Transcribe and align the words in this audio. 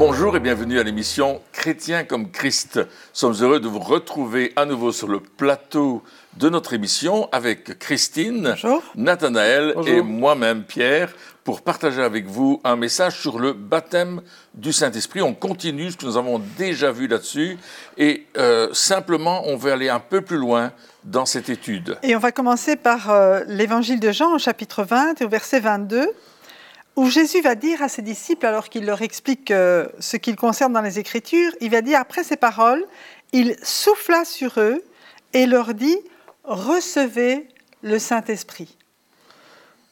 Bonjour 0.00 0.34
et 0.34 0.40
bienvenue 0.40 0.80
à 0.80 0.82
l'émission 0.82 1.42
Chrétien 1.52 2.04
comme 2.04 2.30
Christ. 2.30 2.76
Nous 2.76 2.84
sommes 3.12 3.34
heureux 3.42 3.60
de 3.60 3.68
vous 3.68 3.80
retrouver 3.80 4.50
à 4.56 4.64
nouveau 4.64 4.92
sur 4.92 5.08
le 5.08 5.20
plateau 5.20 6.02
de 6.38 6.48
notre 6.48 6.72
émission 6.72 7.28
avec 7.32 7.78
Christine. 7.78 8.54
Nathanaël 8.94 9.74
et 9.86 10.00
moi-même 10.00 10.64
Pierre 10.64 11.12
pour 11.44 11.60
partager 11.60 12.02
avec 12.02 12.24
vous 12.24 12.62
un 12.64 12.76
message 12.76 13.20
sur 13.20 13.38
le 13.38 13.52
baptême 13.52 14.22
du 14.54 14.72
Saint-Esprit. 14.72 15.20
On 15.20 15.34
continue 15.34 15.90
ce 15.90 15.98
que 15.98 16.06
nous 16.06 16.16
avons 16.16 16.40
déjà 16.56 16.92
vu 16.92 17.06
là-dessus 17.06 17.58
et 17.98 18.26
euh, 18.38 18.70
simplement 18.72 19.42
on 19.48 19.56
veut 19.56 19.70
aller 19.70 19.90
un 19.90 20.00
peu 20.00 20.22
plus 20.22 20.38
loin 20.38 20.72
dans 21.04 21.26
cette 21.26 21.50
étude. 21.50 21.98
Et 22.02 22.16
on 22.16 22.20
va 22.20 22.32
commencer 22.32 22.76
par 22.76 23.10
euh, 23.10 23.42
l'évangile 23.48 24.00
de 24.00 24.12
Jean 24.12 24.34
au 24.34 24.38
chapitre 24.38 24.82
20 24.82 25.20
et 25.20 25.24
au 25.26 25.28
verset 25.28 25.60
22, 25.60 26.08
où 26.96 27.08
Jésus 27.08 27.40
va 27.40 27.54
dire 27.54 27.82
à 27.82 27.88
ses 27.88 28.02
disciples, 28.02 28.46
alors 28.46 28.68
qu'il 28.68 28.84
leur 28.84 29.02
explique 29.02 29.50
euh, 29.50 29.86
ce 29.98 30.16
qu'il 30.16 30.36
concerne 30.36 30.72
dans 30.72 30.82
les 30.82 30.98
Écritures, 30.98 31.52
il 31.60 31.70
va 31.70 31.82
dire 31.82 31.98
après 32.00 32.24
ces 32.24 32.36
paroles, 32.36 32.84
il 33.32 33.56
souffla 33.62 34.24
sur 34.24 34.58
eux 34.58 34.82
et 35.32 35.46
leur 35.46 35.74
dit, 35.74 35.98
recevez 36.44 37.48
le 37.82 37.98
Saint-Esprit. 37.98 38.76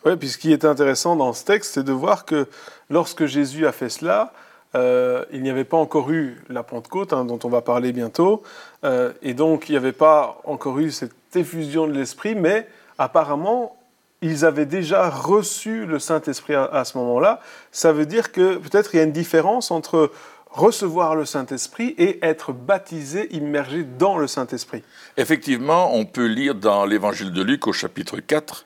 Oui, 0.04 0.16
puis 0.16 0.28
ce 0.28 0.38
qui 0.38 0.52
est 0.52 0.64
intéressant 0.64 1.16
dans 1.16 1.32
ce 1.32 1.44
texte, 1.44 1.74
c'est 1.74 1.82
de 1.82 1.92
voir 1.92 2.24
que 2.24 2.46
lorsque 2.90 3.26
Jésus 3.26 3.66
a 3.66 3.72
fait 3.72 3.88
cela, 3.88 4.32
euh, 4.74 5.24
il 5.32 5.42
n'y 5.42 5.50
avait 5.50 5.64
pas 5.64 5.76
encore 5.76 6.10
eu 6.10 6.42
la 6.48 6.62
Pentecôte, 6.62 7.12
hein, 7.12 7.24
dont 7.24 7.38
on 7.44 7.48
va 7.48 7.62
parler 7.62 7.92
bientôt, 7.92 8.42
euh, 8.84 9.12
et 9.22 9.34
donc 9.34 9.68
il 9.68 9.72
n'y 9.72 9.78
avait 9.78 9.92
pas 9.92 10.40
encore 10.44 10.78
eu 10.78 10.90
cette 10.90 11.12
effusion 11.34 11.86
de 11.86 11.92
l'Esprit, 11.92 12.34
mais 12.34 12.68
apparemment, 12.98 13.77
ils 14.20 14.44
avaient 14.44 14.66
déjà 14.66 15.08
reçu 15.08 15.86
le 15.86 15.98
Saint-Esprit 15.98 16.54
à, 16.54 16.84
ce 16.84 16.98
moment-là. 16.98 17.40
Ça 17.70 17.92
veut 17.92 18.06
dire 18.06 18.32
que 18.32 18.56
peut-être 18.56 18.94
il 18.94 18.98
y 18.98 19.00
a 19.00 19.04
une 19.04 19.12
différence 19.12 19.70
entre 19.70 20.10
recevoir 20.50 21.14
le 21.14 21.24
Saint-Esprit 21.24 21.94
et 21.98 22.18
être 22.24 22.52
baptisé, 22.52 23.32
immergé 23.34 23.84
dans 23.84 24.18
le 24.18 24.26
Saint-Esprit. 24.26 24.82
Effectivement, 25.16 25.94
on 25.94 26.04
peut 26.04 26.26
lire 26.26 26.54
dans 26.54 26.84
l'évangile 26.84 27.32
de 27.32 27.42
Luc 27.42 27.66
au 27.66 27.72
chapitre 27.72 28.18
4 28.18 28.64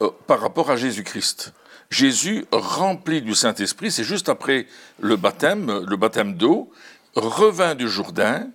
euh, 0.00 0.10
par 0.26 0.40
rapport 0.40 0.70
à 0.70 0.76
Jésus-Christ. 0.76 1.52
Jésus, 1.90 2.46
rempli 2.50 3.20
du 3.20 3.34
Saint-Esprit, 3.34 3.90
c'est 3.90 4.04
juste 4.04 4.30
après 4.30 4.66
le 4.98 5.16
baptême, 5.16 5.84
le 5.86 5.96
baptême 5.96 6.34
d'eau, 6.34 6.70
revint 7.14 7.74
du 7.74 7.88
Jourdain, 7.88 8.48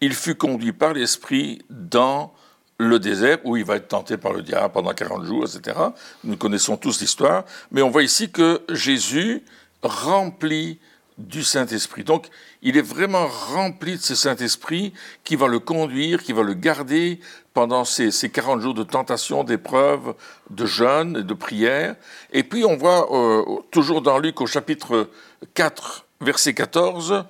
il 0.00 0.14
fut 0.14 0.36
conduit 0.36 0.72
par 0.72 0.92
l'Esprit 0.92 1.62
dans 1.68 2.32
le 2.78 2.98
désert 2.98 3.38
où 3.44 3.56
il 3.56 3.64
va 3.64 3.76
être 3.76 3.88
tenté 3.88 4.16
par 4.16 4.32
le 4.32 4.42
diable 4.42 4.72
pendant 4.72 4.92
40 4.92 5.24
jours, 5.24 5.44
etc. 5.44 5.76
Nous 6.24 6.36
connaissons 6.36 6.76
tous 6.76 7.00
l'histoire, 7.00 7.44
mais 7.70 7.82
on 7.82 7.90
voit 7.90 8.02
ici 8.02 8.30
que 8.30 8.62
Jésus 8.68 9.42
remplit 9.82 10.78
du 11.18 11.44
Saint-Esprit. 11.44 12.02
Donc, 12.02 12.26
il 12.62 12.76
est 12.76 12.82
vraiment 12.82 13.26
rempli 13.26 13.92
de 13.96 14.02
ce 14.02 14.16
Saint-Esprit 14.16 14.92
qui 15.22 15.36
va 15.36 15.46
le 15.46 15.60
conduire, 15.60 16.22
qui 16.22 16.32
va 16.32 16.42
le 16.42 16.54
garder 16.54 17.20
pendant 17.52 17.84
ces, 17.84 18.10
ces 18.10 18.30
40 18.30 18.60
jours 18.60 18.74
de 18.74 18.82
tentation, 18.82 19.44
d'épreuve, 19.44 20.14
de 20.50 20.66
jeûne 20.66 21.18
et 21.18 21.22
de 21.22 21.34
prière. 21.34 21.94
Et 22.32 22.42
puis, 22.42 22.64
on 22.64 22.76
voit 22.76 23.14
euh, 23.14 23.44
toujours 23.70 24.02
dans 24.02 24.18
Luc 24.18 24.40
au 24.40 24.46
chapitre 24.46 25.08
4, 25.54 26.04
verset 26.20 26.54
14, 26.54 27.24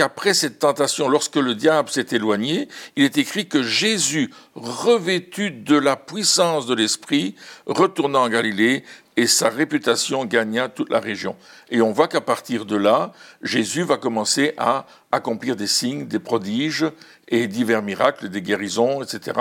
qu'après 0.00 0.32
cette 0.32 0.60
tentation, 0.60 1.10
lorsque 1.10 1.36
le 1.36 1.54
diable 1.54 1.90
s'est 1.90 2.06
éloigné, 2.12 2.68
il 2.96 3.04
est 3.04 3.18
écrit 3.18 3.48
que 3.48 3.62
Jésus, 3.62 4.30
revêtu 4.54 5.50
de 5.50 5.76
la 5.76 5.94
puissance 5.94 6.66
de 6.66 6.74
l'Esprit, 6.74 7.34
retourna 7.66 8.20
en 8.20 8.30
Galilée 8.30 8.82
et 9.18 9.26
sa 9.26 9.50
réputation 9.50 10.24
gagna 10.24 10.70
toute 10.70 10.88
la 10.88 11.00
région. 11.00 11.36
Et 11.70 11.82
on 11.82 11.92
voit 11.92 12.08
qu'à 12.08 12.22
partir 12.22 12.64
de 12.64 12.76
là, 12.76 13.12
Jésus 13.42 13.82
va 13.82 13.98
commencer 13.98 14.54
à 14.56 14.86
accomplir 15.12 15.54
des 15.54 15.66
signes, 15.66 16.06
des 16.06 16.18
prodiges 16.18 16.86
et 17.28 17.46
divers 17.46 17.82
miracles, 17.82 18.30
des 18.30 18.40
guérisons, 18.40 19.02
etc. 19.02 19.38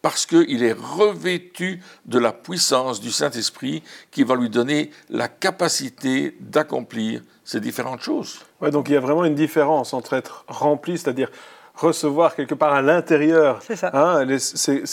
Parce 0.00 0.26
qu'il 0.26 0.62
est 0.62 0.76
revêtu 0.76 1.82
de 2.06 2.18
la 2.18 2.32
puissance 2.32 3.00
du 3.00 3.10
Saint-Esprit 3.10 3.82
qui 4.10 4.22
va 4.22 4.36
lui 4.36 4.48
donner 4.48 4.90
la 5.10 5.28
capacité 5.28 6.36
d'accomplir 6.40 7.22
ces 7.44 7.60
différentes 7.60 8.02
choses. 8.02 8.40
Ouais, 8.60 8.70
donc 8.70 8.88
il 8.88 8.92
y 8.92 8.96
a 8.96 9.00
vraiment 9.00 9.24
une 9.24 9.34
différence 9.34 9.94
entre 9.94 10.14
être 10.14 10.44
rempli, 10.46 10.98
c'est-à-dire 10.98 11.30
recevoir 11.74 12.34
quelque 12.34 12.54
part 12.54 12.72
à 12.74 12.82
l'intérieur. 12.82 13.60
C'est 13.62 13.76
ça. 13.76 13.90
Hein, 13.94 14.26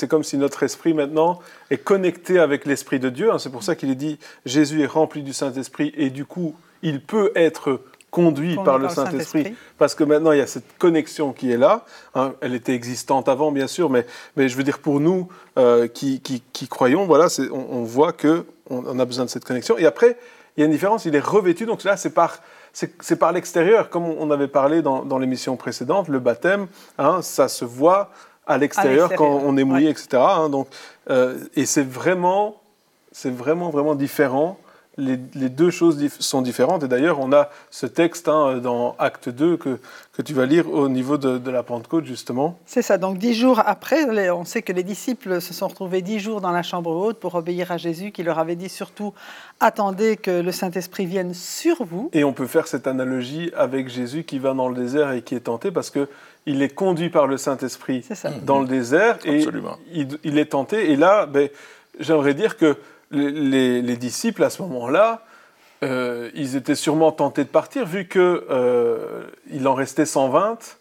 comme 0.09 0.23
si 0.23 0.37
notre 0.37 0.63
esprit 0.63 0.93
maintenant 0.93 1.39
est 1.69 1.77
connecté 1.77 2.39
avec 2.39 2.65
l'esprit 2.65 2.99
de 2.99 3.09
Dieu. 3.09 3.31
hein. 3.31 3.39
c'est 3.39 3.49
pour 3.51 3.63
ça 3.63 3.75
qu'il 3.75 3.89
est 3.89 3.95
dit 3.95 4.19
Jésus 4.45 4.81
est 4.83 4.87
rempli 4.87 5.23
du 5.23 5.33
Saint-Esprit 5.33 5.93
et 5.97 6.09
du 6.09 6.25
coup 6.25 6.55
il 6.81 7.01
peut 7.01 7.31
être 7.35 7.81
conduit 8.19 8.55
par 8.55 8.63
le 8.63 8.65
par 8.65 8.77
le 8.79 8.89
Saint-Esprit 8.89 9.55
parce 9.77 9.93
que 9.95 10.03
maintenant 10.11 10.31
il 10.31 10.39
y 10.39 10.41
a 10.41 10.47
cette 10.47 10.77
connexion 10.77 11.33
qui 11.33 11.51
est 11.51 11.57
là. 11.57 11.73
hein. 12.15 12.33
elle 12.41 12.53
était 12.55 12.73
existante 12.73 13.27
avant 13.35 13.51
bien 13.51 13.67
sûr, 13.67 13.89
mais, 13.89 14.05
mais 14.35 14.47
je 14.49 14.55
veux 14.57 14.63
dire 14.63 14.79
pour 14.79 14.99
nous 14.99 15.27
euh, 15.57 15.87
qui, 15.97 16.21
qui- 16.21 16.41
qui 16.53 16.67
croyons, 16.67 17.05
voilà, 17.05 17.27
on, 17.51 17.65
on 17.79 17.83
voit 17.83 18.13
que 18.13 18.45
on, 18.69 18.99
a 18.99 19.05
besoin 19.05 19.25
de 19.25 19.29
cette 19.29 19.45
connexion. 19.45 19.77
Et 19.77 19.85
après 19.85 20.17
il 20.55 20.61
y 20.61 20.63
a 20.63 20.65
une 20.65 20.71
différence, 20.71 21.05
il 21.05 21.15
est 21.15 21.25
revêtu, 21.35 21.65
donc 21.65 21.83
là 21.83 21.97
c'est 21.97 22.13
par 22.13 22.31
c'est 23.07 23.15
par 23.23 23.31
l'extérieur, 23.31 23.89
comme 23.89 24.03
on 24.05 24.29
avait 24.31 24.49
parlé 24.49 24.81
dans, 24.81 25.05
dans 25.05 25.17
l'émission 25.17 25.55
précédente, 25.55 26.09
le 26.09 26.19
baptême, 26.19 26.67
hein, 26.97 27.21
ça 27.21 27.47
se 27.47 27.63
voit 27.63 28.09
à 28.47 28.57
l'extérieur 28.57 29.09
quand 29.15 29.41
on 29.49 29.55
est 29.57 29.63
mouillé, 29.63 29.85
ouais. 29.85 29.91
etc. 29.91 30.07
hein, 30.41 30.49
donc, 30.49 30.67
euh, 31.09 31.37
et 31.55 31.65
c'est 31.65 31.87
vraiment, 31.87 32.61
c'est 33.13 33.33
vraiment, 33.33 33.69
vraiment 33.69 33.95
différent. 33.95 34.57
Les, 34.97 35.19
les 35.33 35.49
deux 35.49 35.71
choses 35.71 35.97
dif- 35.97 36.21
sont 36.21 36.41
différentes. 36.41 36.83
Et 36.83 36.87
d'ailleurs, 36.87 37.19
on 37.19 37.33
a 37.33 37.49
ce 37.69 37.85
texte 37.85 38.29
hein, 38.29 38.59
dans 38.59 38.95
Acte 38.97 39.27
2 39.27 39.57
que, 39.57 39.77
que 40.13 40.21
tu 40.21 40.33
vas 40.33 40.45
lire 40.45 40.71
au 40.71 40.87
niveau 40.87 41.17
de, 41.17 41.37
de 41.37 41.51
la 41.51 41.63
Pentecôte, 41.63 42.05
justement. 42.05 42.57
C'est 42.65 42.81
ça, 42.81 42.97
donc 42.97 43.17
dix 43.17 43.33
jours 43.33 43.61
après, 43.65 44.29
on 44.31 44.45
sait 44.45 44.61
que 44.61 44.71
les 44.71 44.83
disciples 44.83 45.41
se 45.41 45.53
sont 45.53 45.67
retrouvés 45.67 46.01
dix 46.01 46.19
jours 46.19 46.39
dans 46.39 46.51
la 46.51 46.63
chambre 46.63 46.91
haute 46.91 47.19
pour 47.19 47.35
obéir 47.35 47.73
à 47.73 47.77
Jésus 47.77 48.11
qui 48.11 48.23
leur 48.23 48.39
avait 48.39 48.55
dit 48.55 48.69
surtout, 48.69 49.13
attendez 49.59 50.17
que 50.17 50.31
le 50.41 50.51
Saint-Esprit 50.51 51.05
vienne 51.05 51.33
sur 51.33 51.83
vous. 51.83 52.09
Et 52.13 52.23
on 52.23 52.33
peut 52.33 52.47
faire 52.47 52.67
cette 52.67 52.87
analogie 52.87 53.51
avec 53.57 53.89
Jésus 53.89 54.23
qui 54.23 54.39
va 54.39 54.53
dans 54.53 54.69
le 54.69 54.75
désert 54.75 55.11
et 55.11 55.21
qui 55.21 55.35
est 55.35 55.41
tenté 55.41 55.71
parce 55.71 55.89
que 55.89 56.07
il 56.45 56.61
est 56.61 56.69
conduit 56.73 57.09
par 57.09 57.27
le 57.27 57.37
Saint-Esprit 57.37 58.05
dans 58.43 58.59
le 58.61 58.67
désert 58.67 59.17
et 59.25 59.39
Absolument. 59.39 59.77
il, 59.91 60.07
il 60.23 60.37
est 60.37 60.51
tenté. 60.51 60.91
Et 60.91 60.95
là, 60.95 61.25
ben, 61.25 61.49
j'aimerais 61.99 62.33
dire 62.35 62.55
que 62.55 62.77
les, 63.11 63.31
les- 63.31 63.81
les 63.81 63.97
disciples 63.97 64.43
à 64.43 64.49
ce 64.49 64.61
moment-là, 64.63 65.21
euh, 65.83 66.29
ils 66.35 66.55
étaient 66.55 66.75
sûrement 66.75 67.11
tentés 67.11 67.43
de 67.43 67.49
partir 67.49 67.85
vu 67.85 68.07
que 68.07 68.45
euh, 68.49 69.23
en 69.65 69.73
restait 69.73 70.05
120, 70.05 70.77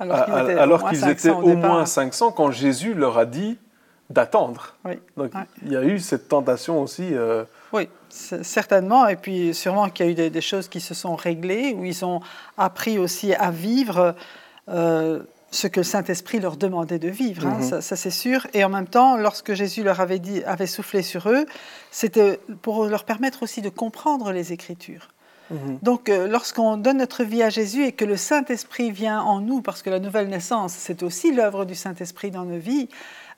Alors 0.00 0.24
qu'ils 0.24 0.38
étaient, 0.38 0.60
au 0.60 0.66
moins 0.78 0.90
qu'ils 0.90 0.98
500 1.00 1.10
étaient 1.10 1.30
au 1.30 1.38
au 1.42 1.54
départ. 1.54 1.70
moins 1.70 1.86
500 1.86 2.32
quand 2.32 2.50
Jésus 2.50 2.94
leur 2.94 3.18
a 3.18 3.26
dit 3.26 3.58
d'attendre. 4.10 4.74
Oui. 4.84 4.94
Donc 5.16 5.34
Ouais. 5.34 5.40
il 5.64 5.72
y 5.72 5.76
a 5.76 5.82
eu 5.82 5.98
cette 5.98 6.28
tentation 6.28 6.80
aussi. 6.80 7.08
euh, 7.12 7.44
Oui, 7.72 7.88
certainement. 8.08 9.06
Et 9.08 9.16
puis 9.16 9.52
sûrement 9.54 9.88
qu'il 9.90 10.06
y 10.06 10.08
a 10.08 10.12
eu 10.12 10.14
des, 10.14 10.30
des 10.30 10.40
choses 10.40 10.68
qui 10.68 10.80
se 10.80 10.94
sont 10.94 11.14
réglées, 11.16 11.74
où 11.76 11.84
ils 11.84 12.04
ont 12.04 12.20
appris 12.56 12.98
aussi 12.98 13.34
à 13.34 13.50
vivre 13.50 14.14
euh, 14.70 15.20
ce 15.50 15.66
que 15.66 15.80
le 15.80 15.84
Saint-Esprit 15.84 16.40
leur 16.40 16.56
demandait 16.56 16.98
de 16.98 17.08
vivre. 17.08 17.46
hein, 17.46 17.56
Mhm. 17.58 17.62
ça, 17.62 17.80
ça, 17.80 17.96
c'est 17.96 18.10
sûr. 18.10 18.46
Et 18.54 18.64
en 18.64 18.68
même 18.68 18.86
temps, 18.88 19.16
lorsque 19.16 19.54
Jésus 19.54 19.82
leur 19.82 20.00
avait, 20.00 20.18
dit, 20.18 20.42
avait 20.44 20.66
soufflé 20.66 21.02
sur 21.02 21.28
eux, 21.28 21.46
c'était 21.90 22.38
pour 22.62 22.84
leur 22.86 23.04
permettre 23.04 23.42
aussi 23.42 23.62
de 23.62 23.68
comprendre 23.70 24.30
les 24.32 24.52
Écritures. 24.52 25.08
mhm. 25.50 25.78
Donc, 25.82 26.10
euh, 26.10 26.28
lorsqu'on 26.28 26.76
donne 26.76 26.98
notre 26.98 27.24
vie 27.24 27.42
à 27.42 27.48
Jésus 27.48 27.84
et 27.86 27.92
que 27.92 28.04
le 28.04 28.16
Saint-Esprit 28.18 28.90
vient 28.90 29.20
en 29.22 29.40
nous, 29.40 29.62
parce 29.62 29.80
que 29.82 29.88
la 29.88 29.98
nouvelle 30.00 30.28
naissance, 30.28 30.74
c'est 30.76 31.02
aussi 31.02 31.32
l'œuvre 31.32 31.64
du 31.64 31.74
Saint-Esprit 31.74 32.30
dans 32.30 32.44
nos 32.44 32.58
vies, 32.58 32.88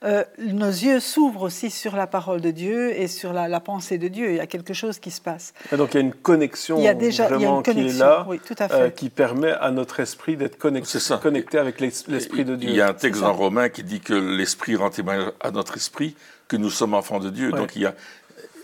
euh, 0.03 0.25
nos 0.39 0.67
yeux 0.69 0.99
s'ouvrent 0.99 1.43
aussi 1.43 1.69
sur 1.71 1.95
la 1.95 2.07
parole 2.07 2.41
de 2.41 2.51
Dieu 2.51 2.99
et 2.99 3.07
sur 3.07 3.33
la, 3.35 3.49
la 3.49 3.61
pensée 3.61 3.99
de 3.99 4.09
Dieu. 4.09 4.31
Il 4.31 4.37
y 4.37 4.41
a 4.41 4.47
quelque 4.47 4.73
chose 4.73 4.99
qui 4.99 5.11
se 5.11 5.21
passe. 5.21 5.53
Et 5.73 5.77
donc 5.77 5.93
il 5.93 5.97
y 5.99 5.99
a 5.99 6.01
une 6.01 6.15
connexion 6.15 6.79
Il 6.79 6.85
y 6.85 6.89
a 6.89 6.95
déjà 6.95 7.25
il 7.27 7.31
y 7.33 7.35
a 7.35 7.37
vraiment 7.37 7.57
une 7.59 7.63
qui 7.63 7.71
est 7.71 7.75
connexion. 7.75 8.05
là. 8.07 8.27
oui, 8.29 8.41
tout 8.45 8.55
à 8.59 8.69
fait. 8.69 8.75
euh, 8.75 8.89
qui 8.91 9.11
permet 9.11 9.53
à 9.53 9.71
notre 9.71 10.01
esprit 10.01 10.37
d'être 10.39 10.57
connecté, 10.59 11.59
avec 11.59 11.81
l'es- 11.81 12.05
l'esprit 12.09 12.45
de 12.47 12.57
Dieu. 12.57 12.71
Il 12.71 12.77
y 12.77 12.81
a 12.81 12.89
un 12.89 12.95
texte 12.95 13.21
dans 13.21 13.33
Romains 13.35 13.69
qui 13.69 13.83
dit 13.83 14.01
que 14.01 14.15
l'Esprit 14.15 14.75
rend 14.77 14.89
témoignage 14.91 15.33
à 15.41 15.51
notre 15.51 15.77
esprit 15.77 16.17
que 16.49 16.57
nous 16.57 16.71
sommes 16.71 16.95
enfants 16.95 17.21
de 17.21 17.29
Dieu. 17.31 17.53
Ouais. 17.53 17.59
Donc 17.59 17.77
il 17.77 17.83
y, 17.83 17.87
a, 17.87 17.95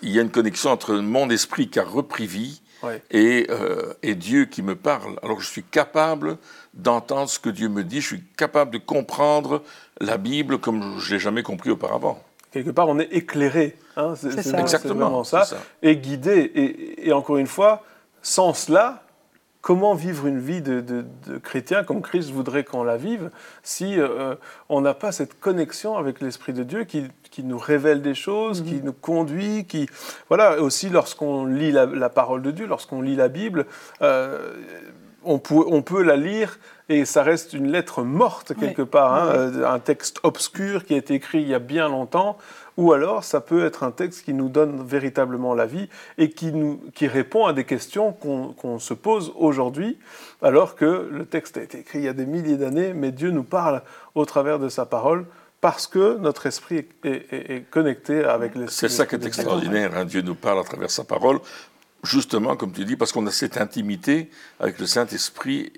il 0.02 0.10
y 0.10 0.18
a 0.18 0.22
une 0.22 0.30
connexion 0.30 0.70
entre 0.70 0.94
mon 0.94 1.28
esprit 1.28 1.68
qui 1.68 1.78
a 1.78 1.84
repris 1.84 2.26
vie 2.26 2.62
Ouais. 2.82 3.02
et, 3.10 3.46
euh, 3.50 3.94
et 4.02 4.14
Dieu 4.14 4.44
qui 4.44 4.62
me 4.62 4.74
parle. 4.76 5.18
Alors 5.22 5.40
je 5.40 5.48
suis 5.48 5.62
capable 5.62 6.36
d'entendre 6.74 7.28
ce 7.30 7.38
que 7.38 7.48
Dieu 7.50 7.68
me 7.68 7.82
dit, 7.84 8.00
je 8.00 8.06
suis 8.08 8.24
capable 8.36 8.70
de 8.72 8.78
comprendre 8.78 9.62
la 10.00 10.18
Bible 10.18 10.58
comme 10.58 10.98
je 10.98 11.14
l'ai 11.14 11.20
jamais 11.20 11.42
compris 11.42 11.70
auparavant. 11.70 12.22
Quelque 12.52 12.70
part, 12.70 12.88
on 12.88 12.98
est 12.98 13.12
éclairé. 13.12 13.76
hein, 13.96 14.14
C'est 14.16 14.28
Exactement, 14.58 15.24
ça. 15.24 15.44
ça. 15.44 15.58
Et 15.82 15.96
guidé. 15.96 16.50
Et, 16.54 17.08
et 17.08 17.12
encore 17.12 17.36
une 17.38 17.46
fois, 17.46 17.82
sans 18.22 18.54
cela, 18.54 19.02
comment 19.66 19.94
vivre 19.94 20.28
une 20.28 20.38
vie 20.38 20.62
de, 20.62 20.80
de- 20.80 21.04
de 21.26 21.38
chrétien 21.38 21.82
comme 21.82 22.00
Christ 22.00 22.30
voudrait 22.30 22.62
qu'on 22.62 22.84
la 22.84 22.96
vive 22.96 23.30
si 23.64 23.98
euh, 23.98 24.36
on 24.68 24.80
n'a 24.80 24.94
pas 24.94 25.10
cette 25.10 25.40
connexion 25.40 25.96
avec 25.96 26.20
l'Esprit 26.20 26.52
de 26.52 26.62
Dieu 26.62 26.84
qui, 26.84 27.08
qui 27.32 27.42
nous 27.42 27.58
révèle 27.58 28.00
des 28.00 28.14
choses, 28.14 28.62
qui 28.62 28.80
nous 28.80 28.92
conduit, 28.92 29.64
qui 29.64 29.88
voilà. 30.28 30.62
Aussi 30.62 30.88
lorsqu'on 30.88 31.46
lit 31.46 31.72
la, 31.72 31.84
la 31.84 32.08
parole 32.08 32.42
de 32.42 32.52
Dieu, 32.52 32.66
lorsqu'on 32.68 33.02
lit 33.02 33.16
la 33.16 33.26
Bible. 33.26 33.66
euh, 34.02 34.52
on, 35.28 35.40
peut, 35.40 35.64
on 35.66 35.82
peut 35.82 36.04
la 36.04 36.14
lire 36.14 36.60
et 36.88 37.04
ça 37.04 37.24
reste 37.24 37.52
une 37.52 37.68
lettre 37.72 38.04
morte 38.04 38.54
quelque 38.54 38.82
part, 38.82 39.14
hein, 39.14 39.26
euh, 39.34 39.68
un 39.68 39.80
texte 39.80 40.20
obscur 40.22 40.84
qui 40.84 40.94
a 40.94 40.96
été 40.96 41.14
écrit 41.14 41.42
il 41.42 41.48
y 41.48 41.54
a 41.54 41.58
bien 41.58 41.88
longtemps, 41.88 42.38
ou 42.76 42.92
alors 42.92 43.24
ça 43.24 43.40
peut 43.40 43.64
être 43.64 43.82
un 43.82 43.90
texte 43.90 44.24
qui 44.24 44.34
nous 44.34 44.48
donne 44.48 44.84
véritablement 44.86 45.54
la 45.54 45.66
vie 45.66 45.88
et 46.18 46.30
qui, 46.30 46.52
nous, 46.52 46.80
qui 46.94 47.06
répond 47.06 47.46
à 47.46 47.52
des 47.52 47.64
questions 47.64 48.12
qu'on 48.12 48.78
se 48.78 48.94
pose 48.94 49.32
aujourd'hui, 49.36 49.98
alors 50.42 50.74
que 50.76 51.08
le 51.10 51.24
texte 51.24 51.56
a 51.56 51.62
été 51.62 51.80
écrit 51.80 51.98
il 51.98 52.04
y 52.04 52.08
a 52.08 52.12
des 52.12 52.26
milliers 52.26 52.56
d'années, 52.56 52.92
mais 52.92 53.12
Dieu 53.12 53.30
nous 53.30 53.44
parle 53.44 53.82
au 54.14 54.24
travers 54.24 54.58
de 54.58 54.68
sa 54.68 54.86
parole 54.86 55.26
parce 55.60 55.86
que 55.86 56.18
notre 56.18 56.46
esprit 56.46 56.86
est, 57.02 57.70
connecté 57.70 58.24
avec 58.24 58.54
l'esprit. 58.54 58.76
C'est 58.76 58.88
ça 58.88 59.06
qui 59.06 59.14
est 59.14 59.24
extraordinaire, 59.24 59.96
hein. 59.96 60.04
Dieu 60.04 60.20
nous 60.20 60.34
parle 60.34 60.60
à 60.60 60.64
travers 60.64 60.90
sa 60.90 61.02
parole, 61.02 61.40
justement, 62.04 62.56
comme 62.56 62.72
tu 62.72 62.84
dis, 62.84 62.96
parce 62.96 63.10
qu'on 63.10 63.26
a 63.26 63.30
cette 63.30 63.56
intimité 63.56 64.30
avec 64.60 64.78
le 64.78 64.86
Saint-Esprit 64.86 65.72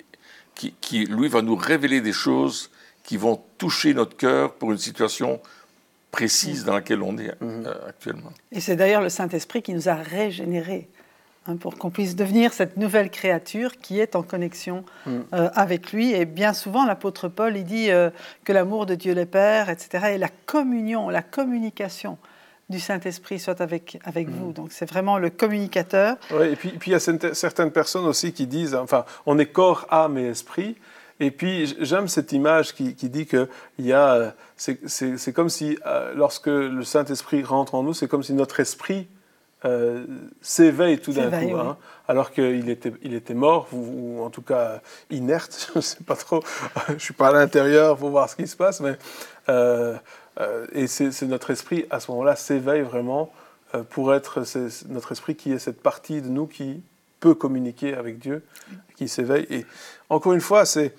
qui, 0.54 1.06
lui, 1.06 1.28
va 1.28 1.42
nous 1.42 1.54
révéler 1.54 2.00
des 2.00 2.12
choses 2.12 2.70
qui 3.04 3.16
vont 3.16 3.40
toucher 3.56 3.94
notre 3.94 4.16
cœur 4.16 4.54
pour 4.54 4.72
une 4.72 4.78
situation 4.78 5.40
précise 6.10 6.64
dans 6.64 6.74
laquelle 6.74 7.02
on 7.02 7.16
est 7.18 7.34
euh, 7.42 7.72
actuellement. 7.86 8.30
Et 8.52 8.60
c'est 8.60 8.76
d'ailleurs 8.76 9.02
le 9.02 9.08
Saint-Esprit 9.08 9.62
qui 9.62 9.74
nous 9.74 9.88
a 9.88 9.94
régénérés 9.94 10.88
hein, 11.46 11.56
pour 11.56 11.76
qu'on 11.76 11.90
puisse 11.90 12.16
devenir 12.16 12.52
cette 12.52 12.76
nouvelle 12.76 13.10
créature 13.10 13.78
qui 13.78 14.00
est 14.00 14.16
en 14.16 14.22
connexion 14.22 14.84
mhm. 15.06 15.24
euh, 15.34 15.50
avec 15.54 15.92
lui. 15.92 16.12
Et 16.12 16.24
bien 16.24 16.54
souvent, 16.54 16.86
l'apôtre 16.86 17.28
Paul, 17.28 17.56
il 17.56 17.64
dit 17.64 17.90
euh, 17.90 18.10
que 18.44 18.52
l'amour 18.52 18.86
de 18.86 18.94
Dieu 18.94 19.14
le 19.14 19.26
Père, 19.26 19.68
etc., 19.68 20.12
et 20.14 20.18
la 20.18 20.30
communion, 20.46 21.10
la 21.10 21.22
communication 21.22 22.18
du 22.70 22.80
Saint-Esprit 22.80 23.38
soit 23.38 23.60
avec, 23.60 23.98
avec 24.04 24.28
vous. 24.28 24.50
Mm. 24.50 24.54
Donc 24.54 24.72
c'est 24.72 24.88
vraiment 24.88 25.18
le 25.18 25.30
communicateur. 25.30 26.16
Oui, 26.30 26.48
et 26.48 26.56
puis, 26.56 26.70
puis 26.70 26.90
il 26.90 26.94
y 26.94 26.96
a 26.96 27.34
certaines 27.34 27.70
personnes 27.70 28.06
aussi 28.06 28.32
qui 28.32 28.46
disent, 28.46 28.74
enfin, 28.74 29.04
on 29.26 29.38
est 29.38 29.46
corps, 29.46 29.86
âme 29.90 30.18
et 30.18 30.26
esprit. 30.26 30.76
Et 31.20 31.30
puis 31.30 31.74
j'aime 31.80 32.08
cette 32.08 32.32
image 32.32 32.74
qui, 32.74 32.94
qui 32.94 33.08
dit 33.08 33.26
que 33.26 33.48
il 33.78 33.86
y 33.86 33.92
a, 33.92 34.34
c'est 34.56 35.32
comme 35.32 35.48
si 35.48 35.78
euh, 35.86 36.14
lorsque 36.14 36.46
le 36.46 36.82
Saint-Esprit 36.82 37.42
rentre 37.42 37.74
en 37.74 37.82
nous, 37.82 37.94
c'est 37.94 38.08
comme 38.08 38.22
si 38.22 38.34
notre 38.34 38.60
esprit 38.60 39.08
euh, 39.64 40.06
s'éveille 40.40 41.00
tout 41.00 41.12
d'un 41.12 41.30
coup, 41.30 41.56
hein, 41.56 41.76
alors 42.06 42.30
qu'il 42.30 42.70
était, 42.70 42.92
il 43.02 43.12
était 43.14 43.34
mort, 43.34 43.66
ou, 43.72 44.22
en 44.22 44.30
tout 44.30 44.42
cas 44.42 44.80
inerte, 45.10 45.70
je 45.72 45.78
ne 45.78 45.82
sais 45.82 46.04
pas 46.04 46.14
trop, 46.14 46.40
je 46.86 46.92
ne 46.92 46.98
suis 46.98 47.14
pas 47.14 47.28
à 47.28 47.32
l'intérieur 47.32 47.96
pour 47.96 48.10
voir 48.10 48.30
ce 48.30 48.36
qui 48.36 48.46
se 48.46 48.56
passe, 48.56 48.80
mais 48.80 48.96
euh, 49.48 49.96
euh, 50.38 50.66
et 50.72 50.86
c'est 50.86 51.22
notre 51.22 51.50
esprit, 51.50 51.86
à 51.90 51.98
ce 51.98 52.08
moment-là, 52.12 52.36
s'éveille 52.36 52.82
vraiment 52.82 53.32
pour 53.90 54.14
être 54.14 54.44
notre 54.88 55.12
esprit 55.12 55.34
qui 55.34 55.52
est 55.52 55.58
cette 55.58 55.82
partie 55.82 56.22
de 56.22 56.28
nous 56.28 56.46
qui 56.46 56.82
peut 57.20 57.34
communiquer 57.34 57.94
avec 57.94 58.18
Dieu, 58.18 58.44
qui 58.96 59.08
s'éveille. 59.08 59.46
Et 59.50 59.66
encore 60.08 60.32
une 60.32 60.40
fois, 60.40 60.64
c'est 60.64 60.92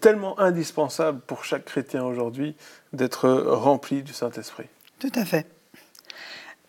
tellement 0.00 0.38
indispensable 0.38 1.20
pour 1.26 1.44
chaque 1.44 1.64
chrétien 1.64 2.04
aujourd'hui 2.04 2.56
d'être 2.92 3.28
rempli 3.28 4.02
du 4.02 4.12
Saint-Esprit. 4.12 4.66
Tout 4.98 5.12
à 5.14 5.24
fait. 5.24 5.46